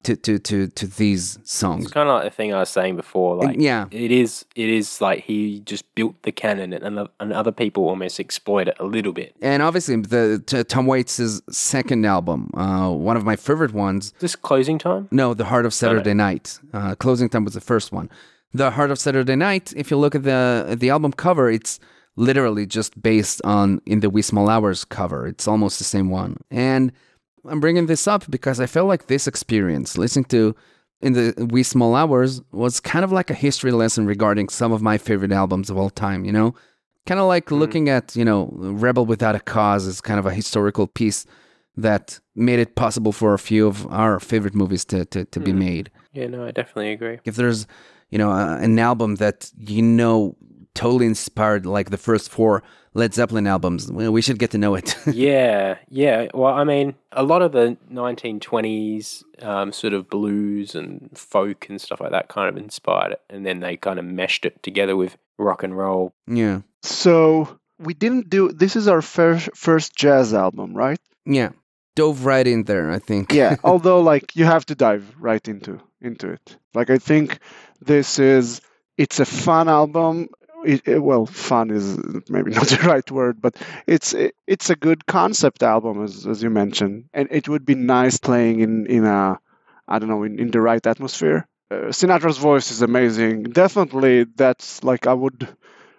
[0.04, 1.84] to, to, to, to these songs.
[1.84, 3.36] It's kind of like the thing I was saying before.
[3.36, 3.86] Like, yeah.
[3.90, 4.44] it is.
[4.54, 8.76] It is like he just built the canon, and and other people almost exploit it
[8.78, 9.34] a little bit.
[9.42, 14.12] And obviously, the t- Tom Waits' second album, uh, one of my favorite ones.
[14.20, 15.08] This closing time.
[15.10, 16.58] No, The Heart of Saturday Night.
[16.72, 18.10] Uh, Closing Time was the first one.
[18.52, 19.72] The Heart of Saturday Night.
[19.76, 21.80] If you look at the at the album cover, it's
[22.16, 25.26] literally just based on in the Wee Small Hours cover.
[25.26, 26.36] It's almost the same one.
[26.50, 26.92] And
[27.48, 30.54] I'm bringing this up because I felt like this experience, listening to
[31.00, 34.80] in the Wee Small Hours, was kind of like a history lesson regarding some of
[34.80, 36.24] my favorite albums of all time.
[36.24, 36.54] You know,
[37.06, 37.56] kind of like mm-hmm.
[37.56, 41.26] looking at you know Rebel Without a Cause is kind of a historical piece
[41.76, 45.50] that made it possible for a few of our favorite movies to to, to be
[45.50, 45.60] mm-hmm.
[45.60, 45.90] made.
[46.12, 47.18] Yeah, no, I definitely agree.
[47.24, 47.66] If there's
[48.10, 50.36] you know a, an album that you know
[50.74, 52.62] totally inspired like the first four
[52.94, 54.96] Led Zeppelin albums, well, we should get to know it.
[55.12, 56.28] yeah, yeah.
[56.32, 61.80] Well, I mean, a lot of the 1920s um, sort of blues and folk and
[61.80, 64.96] stuff like that kind of inspired it, and then they kind of meshed it together
[64.96, 66.12] with rock and roll.
[66.26, 68.52] yeah, So we didn't do.
[68.52, 71.00] This is our first first jazz album, right?
[71.26, 71.50] yeah,
[71.96, 72.90] dove right in there.
[72.90, 73.32] I think.
[73.32, 73.56] Yeah.
[73.64, 76.56] although, like, you have to dive right into into it.
[76.74, 77.38] Like, I think
[77.80, 78.60] this is.
[78.96, 80.28] It's a fun album.
[80.64, 81.98] It, well, fun is
[82.28, 83.56] maybe not the right word, but
[83.86, 87.74] it's it, it's a good concept album, as as you mentioned, and it would be
[87.74, 89.38] nice playing in in a
[89.86, 91.46] I don't know in, in the right atmosphere.
[91.70, 93.44] Uh, Sinatra's voice is amazing.
[93.44, 95.48] Definitely, that's like I would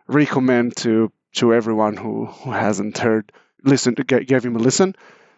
[0.07, 3.31] recommend to to everyone who, who hasn't heard
[3.63, 4.95] listen to give, give him a listen.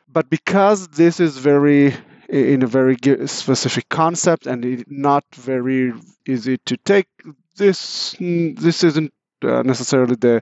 [0.07, 1.95] But because this is very
[2.29, 2.97] in a very
[3.27, 5.93] specific concept and it, not very
[6.27, 7.07] easy to take,
[7.55, 9.13] this this isn't
[9.43, 10.41] uh, necessarily the,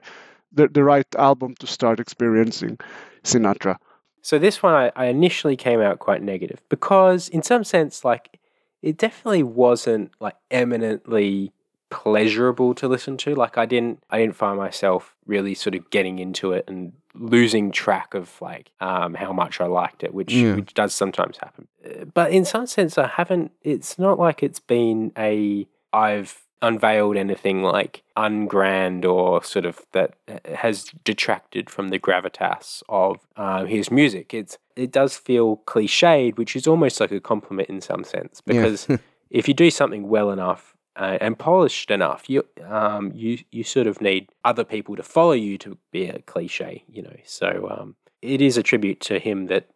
[0.52, 2.78] the the right album to start experiencing
[3.22, 3.76] Sinatra.
[4.22, 8.40] So this one, I, I initially came out quite negative because, in some sense, like
[8.82, 11.52] it definitely wasn't like eminently
[11.90, 13.34] pleasurable to listen to.
[13.34, 17.70] Like I didn't I didn't find myself really sort of getting into it and losing
[17.70, 20.56] track of like um, how much I liked it, which Yeah.
[20.56, 21.68] which does sometimes happen.
[21.84, 23.52] Uh, But in some sense, I haven't.
[23.62, 30.14] It's not like it's been a I've unveiled anything like ungrand or sort of that
[30.54, 34.32] has detracted from the gravitas of uh, his music.
[34.32, 38.88] It's it does feel cliched, which is almost like a compliment in some sense because
[39.30, 43.86] if you do something well enough uh, and polished enough, you um, you you sort
[43.86, 47.16] of need other people to follow you to be a cliche, you know.
[47.24, 49.68] So um, it is a tribute to him that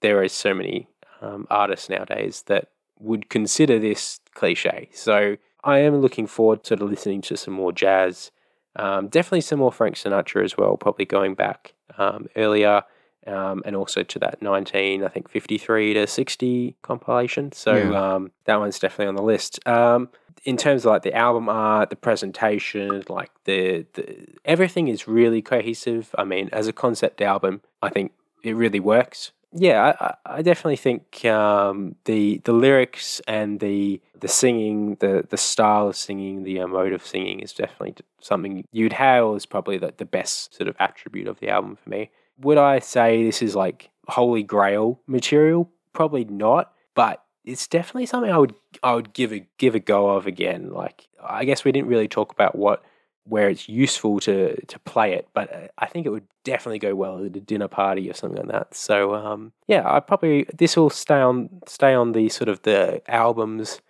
[0.00, 0.88] there are so many
[1.20, 2.68] um, artists nowadays that
[2.98, 4.88] would consider this cliche.
[4.92, 8.30] So I am looking forward to listening to some more jazz.
[8.76, 10.76] Um, definitely some more Frank Sinatra as well.
[10.76, 12.82] Probably going back um, earlier.
[13.26, 17.52] Um, and also to that 19, I think 53 to 60 compilation.
[17.52, 18.14] So Yeah.
[18.14, 19.66] um, that one's definitely on the list.
[19.66, 20.10] Um,
[20.44, 25.40] in terms of like the album art, the presentation, like the, the everything is really
[25.40, 26.14] cohesive.
[26.18, 28.12] I mean, as a concept album, I think
[28.42, 29.32] it really works.
[29.56, 35.36] Yeah, I, I- definitely think um, the the lyrics and the the singing, the the
[35.36, 39.78] style of singing, the uh, mode of singing is definitely something you'd hail as probably
[39.78, 42.10] the, the best sort of attribute of the album for me.
[42.40, 45.70] Would I say this is like holy grail material?
[45.92, 50.10] Probably not, but it's definitely something I would I would give a give a go
[50.10, 50.72] of again.
[50.72, 52.82] Like I guess we didn't really talk about what
[53.24, 56.94] where it's useful to to play it, but uh, I think it would definitely go
[56.94, 58.74] well at a dinner party or something like that.
[58.74, 63.02] So um, yeah, I probably this will stay on stay on the sort of the
[63.10, 63.80] albums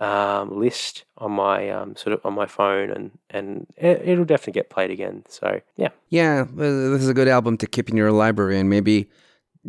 [0.00, 4.52] um, list on my um, sort of on my phone, and and it, it'll definitely
[4.52, 5.24] get played again.
[5.28, 9.08] So yeah, Yeah, this is a good album to keep in your library, and maybe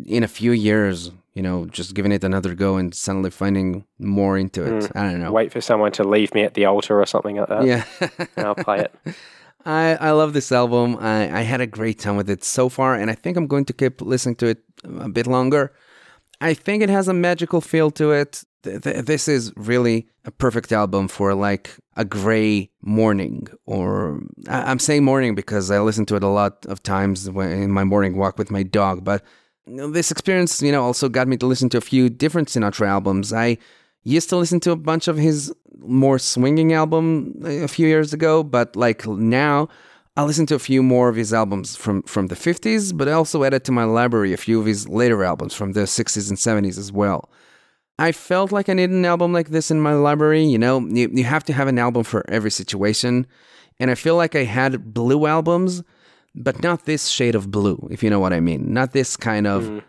[0.04, 4.36] in a few years, you know, just giving it another go and suddenly finding more
[4.38, 4.84] into it.
[4.84, 4.96] Mm.
[4.96, 5.32] I don't know.
[5.32, 7.64] wait for someone to leave me at the altar or something like that.
[7.64, 7.84] Yeah.
[8.36, 8.94] and I'll play it.
[9.64, 10.96] I, I love this album.
[11.00, 13.64] I, I had a great time with it so far, and I think I'm going
[13.64, 15.72] to keep listening to it a bit longer.
[16.40, 18.44] I think it has a magical feel to it.
[18.62, 24.70] Th- th- This is really a perfect album for like a gray morning, or I-
[24.70, 27.82] I'm saying morning because I listen to it a lot of times when, in my
[27.84, 29.02] morning walk with my dog.
[29.02, 29.24] But
[29.66, 33.32] this experience, you know, also got me to listen to a few different Sinatra albums.
[33.32, 33.58] I
[34.04, 38.12] used to listen to a bunch of his more swinging album uh, a few years
[38.12, 39.68] ago, but like now
[40.16, 43.12] I listen to a few more of his albums from from the 50s, but I
[43.12, 46.38] also added to my library a few of his later albums from the 60s and
[46.38, 47.28] 70s as well.
[47.98, 50.44] I felt like I needed an album like this in my library.
[50.44, 53.26] You know, you, you have to have an album for every situation.
[53.80, 55.82] And I feel like I had blue albums,
[56.36, 58.72] but not this shade of blue, if you know what I mean.
[58.72, 59.82] Not this kind of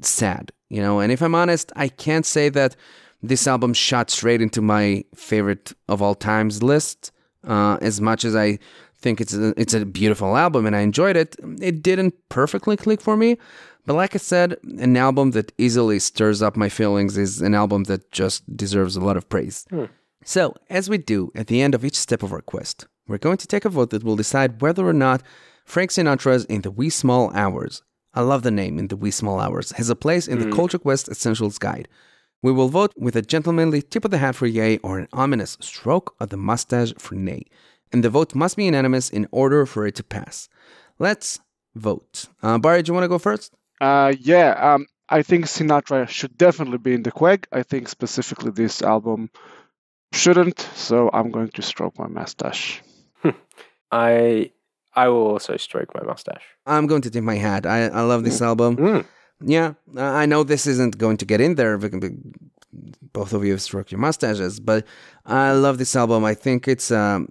[0.00, 1.00] sad, you know.
[1.00, 2.76] And if I'm honest, I can't say that
[3.22, 7.12] this album shot straight into my favorite of all times list.
[7.44, 8.58] Uh, as much as I
[9.00, 13.00] think it's a, it's a beautiful album and I enjoyed it, it didn't perfectly click
[13.00, 13.38] for me.
[13.86, 17.84] But like I said, an album that easily stirs up my feelings is an album
[17.84, 19.66] that just deserves a lot of praise.
[20.24, 23.38] So, as we do at the end of each step of our quest, we're going
[23.38, 25.22] to take a vote that will decide whether or not
[25.68, 27.82] Frank Sinatra's In the Wee Small Hours,
[28.14, 30.78] I love the name In the Wee Small Hours, has a place in the Culture
[30.78, 31.86] Quest Essentials Guide.
[32.42, 35.58] We will vote with a gentlemanly tip of the hat for yay or an ominous
[35.60, 37.44] stroke of the mustache for nay.
[37.92, 40.48] And the vote must be unanimous in order for it to pass.
[40.98, 41.40] Let's
[41.74, 42.28] vote.
[42.42, 43.52] Uh, Barry, do you want to go first?
[43.78, 47.46] Uh, yeah, um, I think Sinatra should definitely be in the Quag.
[47.52, 49.28] I think specifically this album
[50.12, 52.82] shouldn't, so I'm going to stroke my mustache.
[53.92, 54.50] I
[55.04, 56.46] I will also stroke my mustache.
[56.74, 57.62] I'm going to tip my hat.
[57.76, 58.76] I, I love this album.
[58.76, 59.04] Mm.
[59.56, 61.78] Yeah, uh, I know this isn't going to get in there.
[61.78, 62.10] because
[63.18, 64.80] Both of you have stroked your mustaches, but
[65.24, 66.24] I love this album.
[66.32, 66.90] I think it's.
[66.90, 67.28] Um,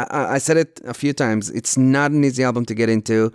[0.00, 1.50] I, I I said it a few times.
[1.50, 3.32] It's not an easy album to get into.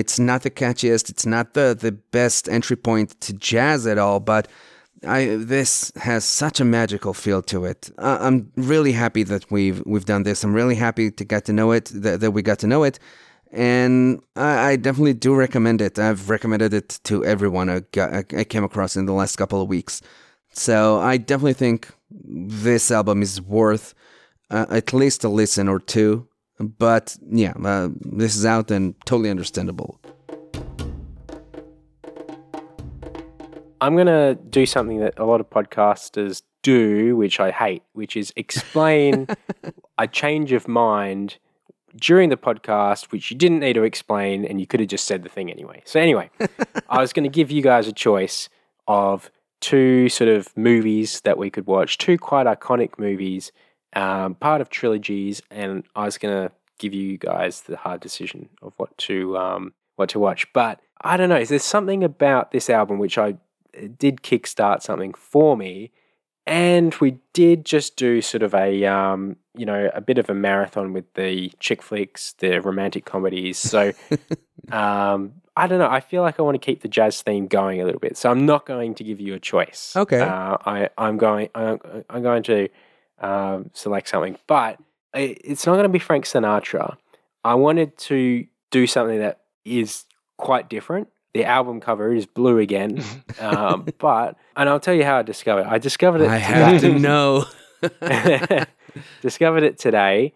[0.00, 1.04] It's not the catchiest.
[1.12, 4.20] It's not the the best entry point to jazz at all.
[4.20, 4.46] But
[5.06, 7.90] I this has such a magical feel to it.
[7.98, 10.44] I, I'm really happy that we've we've done this.
[10.44, 11.90] I'm really happy to get to know it.
[11.94, 12.98] That, that we got to know it
[13.50, 15.98] and I, I definitely do recommend it.
[15.98, 19.60] I've recommended it to everyone I, got, I, I came across in the last couple
[19.60, 20.02] of weeks.
[20.50, 23.94] So I definitely think this album is worth
[24.50, 26.28] uh, at least a listen or two.
[26.58, 30.00] But yeah, uh, this is out and totally understandable.
[33.80, 38.16] I'm going to do something that a lot of podcasters do, which I hate, which
[38.16, 39.28] is explain
[39.98, 41.38] a change of mind
[41.96, 45.22] during the podcast, which you didn't need to explain and you could have just said
[45.22, 45.82] the thing anyway.
[45.84, 46.30] So, anyway,
[46.88, 48.48] I was going to give you guys a choice
[48.86, 53.52] of two sort of movies that we could watch, two quite iconic movies,
[53.94, 58.74] um, part of trilogies, and I was gonna give you guys the hard decision of
[58.76, 60.50] what to um, what to watch.
[60.52, 61.36] But I don't know.
[61.36, 63.36] Is there something about this album which I
[63.98, 65.92] did kickstart something for me?
[66.46, 70.34] And we did just do sort of a um, you know a bit of a
[70.34, 73.58] marathon with the chick flicks, the romantic comedies.
[73.58, 73.92] So
[74.72, 75.90] um, I don't know.
[75.90, 78.16] I feel like I want to keep the jazz theme going a little bit.
[78.16, 79.94] So I'm not going to give you a choice.
[79.94, 80.20] Okay.
[80.20, 82.68] Uh, I I'm going I'm, I'm going to
[83.20, 84.78] um, select something, but
[85.14, 86.96] it, it's not going to be Frank Sinatra.
[87.44, 90.04] I wanted to do something that is
[90.36, 91.08] quite different.
[91.34, 93.02] The album cover is blue again,
[93.40, 95.62] um, but and I'll tell you how I discovered.
[95.62, 95.66] it.
[95.68, 96.28] I discovered it.
[96.28, 97.44] I have to know.
[99.22, 100.32] discovered it today.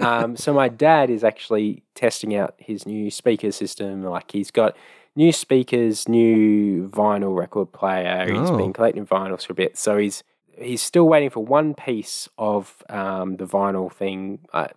[0.00, 4.02] um, so my dad is actually testing out his new speaker system.
[4.02, 4.76] Like he's got
[5.16, 8.26] new speakers, new vinyl record player.
[8.30, 10.22] He's been collecting vinyls for a bit, so he's
[10.58, 14.40] he's still waiting for one piece of um, the vinyl thing.
[14.52, 14.68] Uh,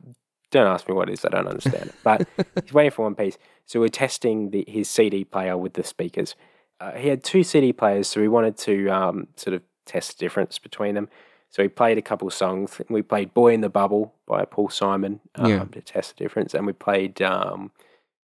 [0.51, 1.95] don't ask me what it is; I don't understand it.
[2.03, 2.27] But
[2.63, 3.37] he's waiting for one piece.
[3.65, 6.35] So we're testing the, his CD player with the speakers.
[6.79, 10.25] Uh, he had two CD players, so we wanted to um, sort of test the
[10.25, 11.09] difference between them.
[11.49, 12.79] So we played a couple songs.
[12.89, 15.63] We played "Boy in the Bubble" by Paul Simon um, Yeah.
[15.71, 17.71] to test the difference, and we played um,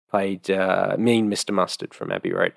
[0.09, 1.53] played uh, "Mean Mr.
[1.53, 2.53] Mustard" from Abbey Road.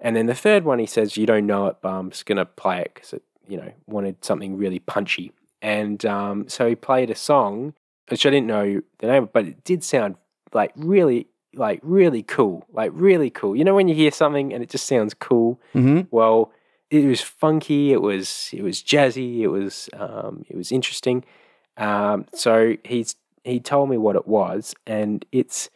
[0.00, 2.44] And then the third one, he says, "You don't know it, but I'm just gonna
[2.44, 5.32] play it because it, you know, wanted something really punchy."
[5.62, 7.72] And um, so he played a song,
[8.08, 10.16] which I didn't know the name, of, but it did sound
[10.52, 13.56] like really, like really cool, like really cool.
[13.56, 15.60] You know, when you hear something and it just sounds cool.
[15.72, 16.52] hmm Well,
[16.90, 17.92] it was funky.
[17.92, 19.40] It was it was jazzy.
[19.40, 21.24] It was um, it was interesting.
[21.76, 25.70] Um, so he's he told me what it was, and it's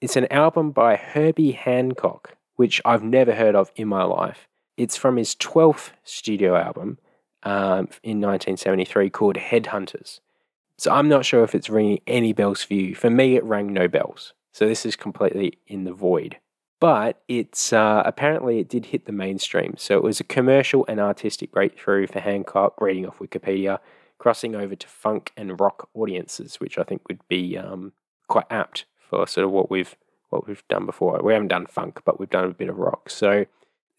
[0.00, 4.48] it's an album by Herbie Hancock, which I've never heard of in my life.
[4.76, 6.98] It's from his twelfth studio album
[7.42, 10.20] um, in 1973 called Headhunters.
[10.76, 12.94] So I'm not sure if it's ringing any bells for you.
[12.94, 14.32] For me, it rang no bells.
[14.52, 16.38] So this is completely in the void
[16.80, 19.74] but it's uh, apparently it did hit the mainstream.
[19.76, 23.80] So it was a commercial and artistic breakthrough for Hancock, reading off Wikipedia,
[24.18, 27.92] crossing over to funk and rock audiences, which I think would be um,
[28.28, 29.96] quite apt for sort of what we've
[30.30, 31.18] what we've done before.
[31.22, 33.10] We haven't done funk, but we've done a bit of rock.
[33.10, 33.46] So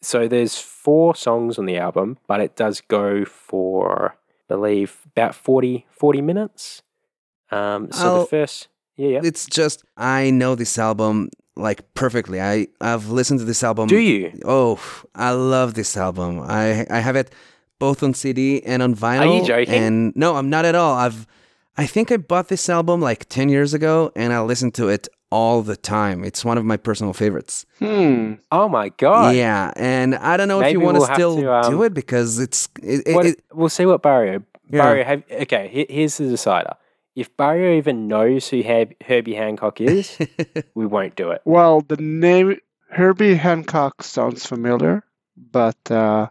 [0.01, 4.15] so there's four songs on the album, but it does go for
[4.49, 6.81] I believe about 40, 40 minutes.
[7.51, 8.69] Um, so I'll- the first
[8.99, 9.21] yeah, yeah.
[9.29, 12.39] It's just I know this album like perfectly.
[12.41, 13.87] I I've listened to this album.
[13.87, 14.31] Do you?
[14.45, 14.79] Oh,
[15.15, 16.39] I love this album.
[16.41, 17.33] I I have it
[17.79, 19.21] both on CD and on vinyl.
[19.21, 19.73] Are you joking?
[19.73, 20.95] And no, I'm not at all.
[21.05, 21.25] I've
[21.77, 25.07] I think I bought this album like 10 years ago and I listen to it
[25.31, 26.25] all the time.
[26.25, 27.65] It's one of my personal favorites.
[27.79, 28.33] Hmm.
[28.51, 29.35] Oh my god!
[29.35, 31.93] Yeah, and I don't know if you want to we'll have still um, do it
[31.93, 34.43] because it's it, it, What, it- we'll see what Barrio.
[34.71, 34.81] Yeah.
[34.83, 35.85] Barrio have okay.
[35.89, 36.73] Here's the decider.
[37.16, 40.18] If Barrio even knows who Herb, Herbie Hancock is,
[40.76, 41.41] we won't do it.
[41.45, 42.57] Well, the name
[42.89, 45.03] Herbie Hancock sounds familiar,
[45.36, 46.28] but uh,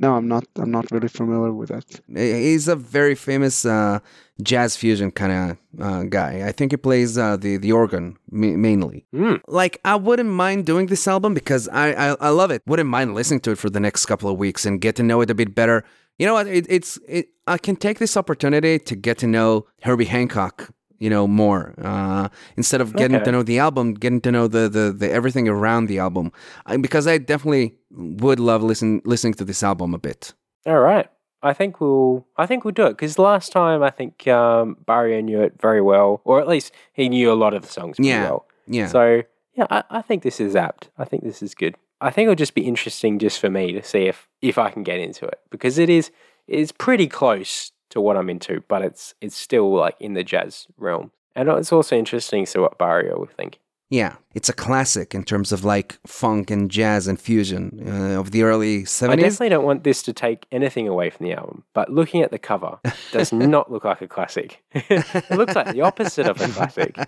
[0.00, 0.44] no, I'm not.
[0.56, 2.00] I'm not really familiar with that.
[2.14, 3.98] He's a very famous uh,
[4.42, 6.46] jazz fusion kind of uh, guy.
[6.46, 9.06] I think he plays uh, the the organ ma- mainly.
[9.12, 9.40] Mm.
[9.48, 12.62] Like I wouldn't mind doing this album because I, I I love it.
[12.66, 15.20] Wouldn't mind listening to it for the next couple of weeks and get to know
[15.20, 15.84] it a bit better.
[16.18, 16.46] You know what?
[16.46, 17.28] It, it's it.
[17.46, 20.70] I can take this opportunity to get to know Herbie Hancock.
[21.00, 23.26] You know more uh, instead of getting Okay.
[23.26, 26.32] to know the album, getting to know the the, the everything around the album.
[26.66, 30.34] I, because I definitely would love listen listening to this album a bit.
[30.66, 31.08] All right.
[31.40, 32.26] I think we'll.
[32.36, 35.80] I think we'll do it because last time I think um, Barrio knew it very
[35.80, 38.24] well, or at least he knew a lot of the songs pretty Yeah.
[38.24, 38.46] well.
[38.66, 38.88] Yeah.
[38.88, 39.22] So
[39.54, 40.90] yeah, I, I think this is apt.
[40.98, 41.76] I think this is good.
[42.00, 44.82] I think it'll just be interesting just for me to see if if I can
[44.82, 46.10] get into it because it is
[46.46, 50.66] it's pretty close to what I'm into, but it's it's still like in the jazz
[50.76, 51.10] realm.
[51.34, 53.60] And it's also interesting to see what Barrio would think.
[53.90, 58.32] Yeah, it's a classic in terms of like funk and jazz and fusion uh, of
[58.32, 59.08] the early 70s.
[59.08, 59.20] I 70s.
[59.20, 62.38] definitely don't want this to take anything away from the album, but looking at the
[62.38, 62.80] cover
[63.12, 64.62] does not look like a classic.
[64.72, 66.98] it looks like the opposite of a classic.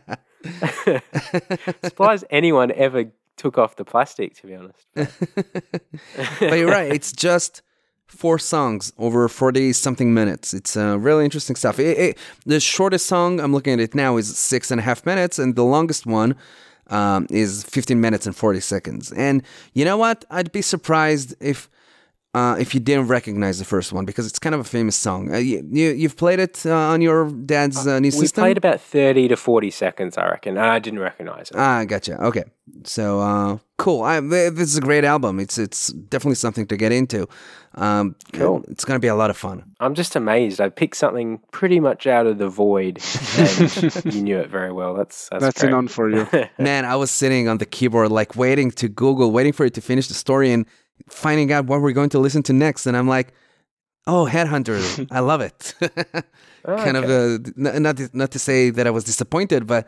[1.85, 4.87] Surprised anyone ever took off the plastic, to be honest.
[4.95, 7.63] but you're right, it's just
[8.07, 10.53] four songs over 40 something minutes.
[10.53, 11.79] It's uh, really interesting stuff.
[11.79, 15.07] It, it, the shortest song, I'm looking at it now, is six and a half
[15.07, 16.37] minutes, and the longest one
[16.89, 19.11] um, is 15 minutes and 40 seconds.
[19.13, 20.25] And you know what?
[20.31, 21.71] I'd be surprised if.
[22.33, 25.35] Uh, if you didn't recognize the first one because it's kind of a famous song.
[25.35, 28.43] Uh, you, you you've played it uh, on your dad's uh, new we system.
[28.43, 30.57] played about 30 to 40 seconds, I reckon.
[30.57, 31.57] And I didn't recognize it.
[31.57, 32.23] Ah, gotcha.
[32.23, 32.45] Okay,
[32.85, 34.03] so uh, cool.
[34.03, 35.41] I, this is a great album.
[35.41, 37.27] It's it's definitely something to get into.
[37.75, 38.65] Um, Cool.
[38.69, 39.65] It's gonna be a lot of fun.
[39.81, 40.61] I'm just amazed.
[40.61, 43.01] I picked something pretty much out of the void,
[43.39, 44.95] and you knew it very well.
[44.95, 45.73] That's that's, That's great.
[45.73, 46.27] enough for you.
[46.59, 49.81] Man, I was sitting on the keyboard, like waiting to Google, waiting for it to
[49.81, 50.65] finish the story and
[51.09, 52.87] finding out what we're going to listen to next.
[52.87, 53.33] And I'm like,
[54.07, 55.75] oh, Headhunter, I love it.
[56.67, 59.87] kind of, uh, n- not to, not to say that I was disappointed, but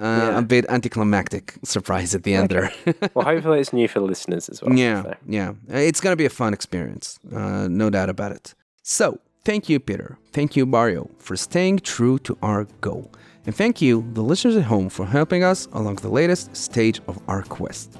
[0.00, 0.38] uh, Yeah.
[0.38, 2.72] a bit anticlimactic surprise at the end there.
[3.14, 4.72] well, hopefully it's new for the listeners as well.
[4.76, 5.14] yeah, so.
[5.26, 8.54] yeah, it's gonna be a fun experience, uh, no doubt about it.
[8.82, 10.16] So, thank you, Peter.
[10.32, 13.10] Thank you, Mario, for staying true to our goal.
[13.46, 17.18] And thank you, the listeners at home, for helping us along the latest stage of
[17.26, 17.96] our quest.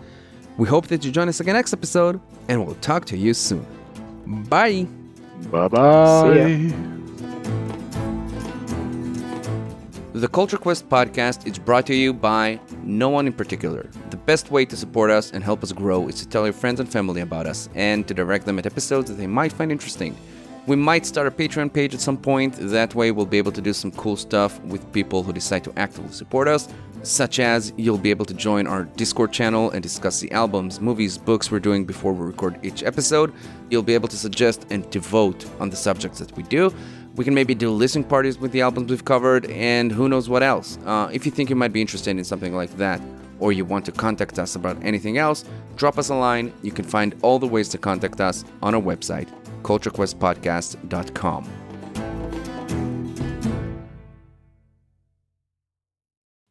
[0.56, 3.64] We hope that you join us again next episode, and we'll talk to you soon.
[4.48, 4.86] Bye.
[5.50, 6.72] bye bye.
[10.12, 13.88] The Culture Quest podcast is brought to you by no one in particular.
[14.10, 16.80] The best way to support us and help us grow is to tell your friends
[16.80, 20.16] and family about us and to direct them at episodes that they might find interesting.
[20.66, 22.54] We might start a Patreon page at some point.
[22.58, 25.72] That way, we'll be able to do some cool stuff with people who decide to
[25.76, 26.68] actively support us,
[27.02, 31.16] such as you'll be able to join our Discord channel and discuss the albums, movies,
[31.16, 33.32] books we're doing before we record each episode.
[33.70, 36.72] You'll be able to suggest and to vote on the subjects that we do.
[37.16, 40.42] We can maybe do listening parties with the albums we've covered, and who knows what
[40.42, 40.78] else.
[40.84, 43.00] Uh, if you think you might be interested in something like that,
[43.40, 45.46] or you want to contact us about anything else,
[45.76, 46.52] drop us a line.
[46.62, 49.28] You can find all the ways to contact us on our website,
[49.62, 51.59] culturequestpodcast.com.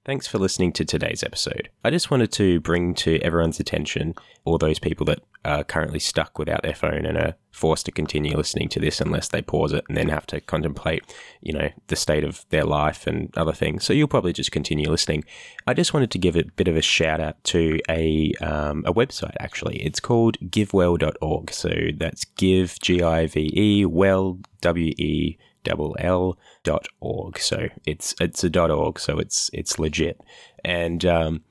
[0.06, 1.70] Thanks for listening to today's episode.
[1.84, 6.40] I just wanted to bring to everyone's attention all those people that are currently stuck
[6.40, 9.84] without their phone and are forced to continue listening to this unless they pause it
[9.90, 11.04] and then have to contemplate,
[11.42, 13.84] you know, the state of their life and other things.
[13.84, 15.26] So you'll probably just continue listening.
[15.68, 18.94] I just wanted to give a bit of a shout out to a um, a
[18.94, 19.84] website actually.
[19.84, 21.52] It's called givewell.org.
[21.52, 27.40] So that's give G I V E well W E double L dot org.
[27.40, 30.20] So it's it's a dot org, so it's it's legit.
[30.64, 31.44] And um,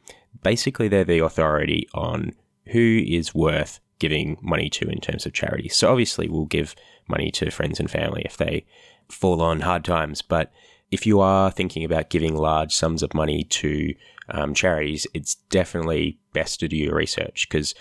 [0.43, 2.33] basically, they're the authority on
[2.67, 5.69] who is worth giving money to in terms of charity.
[5.69, 6.75] So obviously, we'll give
[7.09, 8.65] money to friends and family if they
[9.09, 10.53] fall on hard times, but
[10.91, 13.95] if you are thinking about giving large sums of money to
[14.31, 17.75] um, charities, it's definitely best to do your research because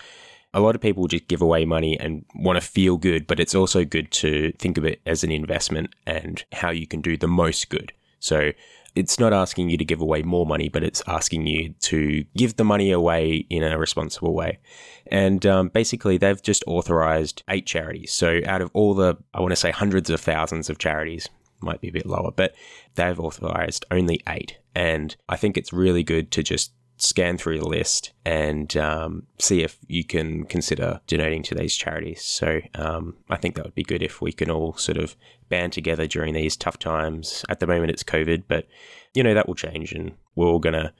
[0.54, 3.54] a lot of people just give away money and want to feel good, but it's
[3.54, 7.28] also good to think of it as an investment and how you can do the
[7.28, 7.92] most good.
[8.18, 8.52] So
[8.94, 12.56] it's not asking you to give away more money, but it's asking you to give
[12.56, 14.58] the money away in a responsible way.
[15.06, 18.12] And um, basically, they've just authorized eight charities.
[18.12, 21.28] So out of all the, I want to say hundreds of thousands of charities,
[21.60, 22.54] might be a bit lower, but
[22.94, 24.58] they've authorized only eight.
[24.74, 29.62] And I think it's really good to just scan through the list and um, see
[29.62, 32.22] if you can consider donating to these charities.
[32.22, 35.16] So um, I think that would be good if we can all sort of
[35.48, 37.44] band together during these tough times.
[37.48, 38.66] At the moment, it's COVID, but
[39.14, 40.92] you know that will change, and we're all gonna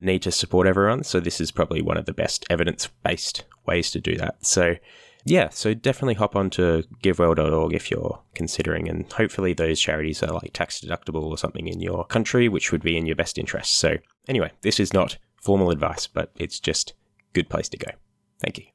[0.00, 1.04] need to support everyone.
[1.04, 4.46] So this is probably one of the best evidence-based ways to do that.
[4.46, 4.76] So.
[5.26, 10.32] Yeah, so definitely hop on to givewell.org if you're considering, and hopefully those charities are
[10.32, 13.76] like tax deductible or something in your country, which would be in your best interest.
[13.76, 13.98] So,
[14.28, 16.94] anyway, this is not formal advice, but it's just
[17.32, 17.90] good place to go.
[18.40, 18.66] Thank you.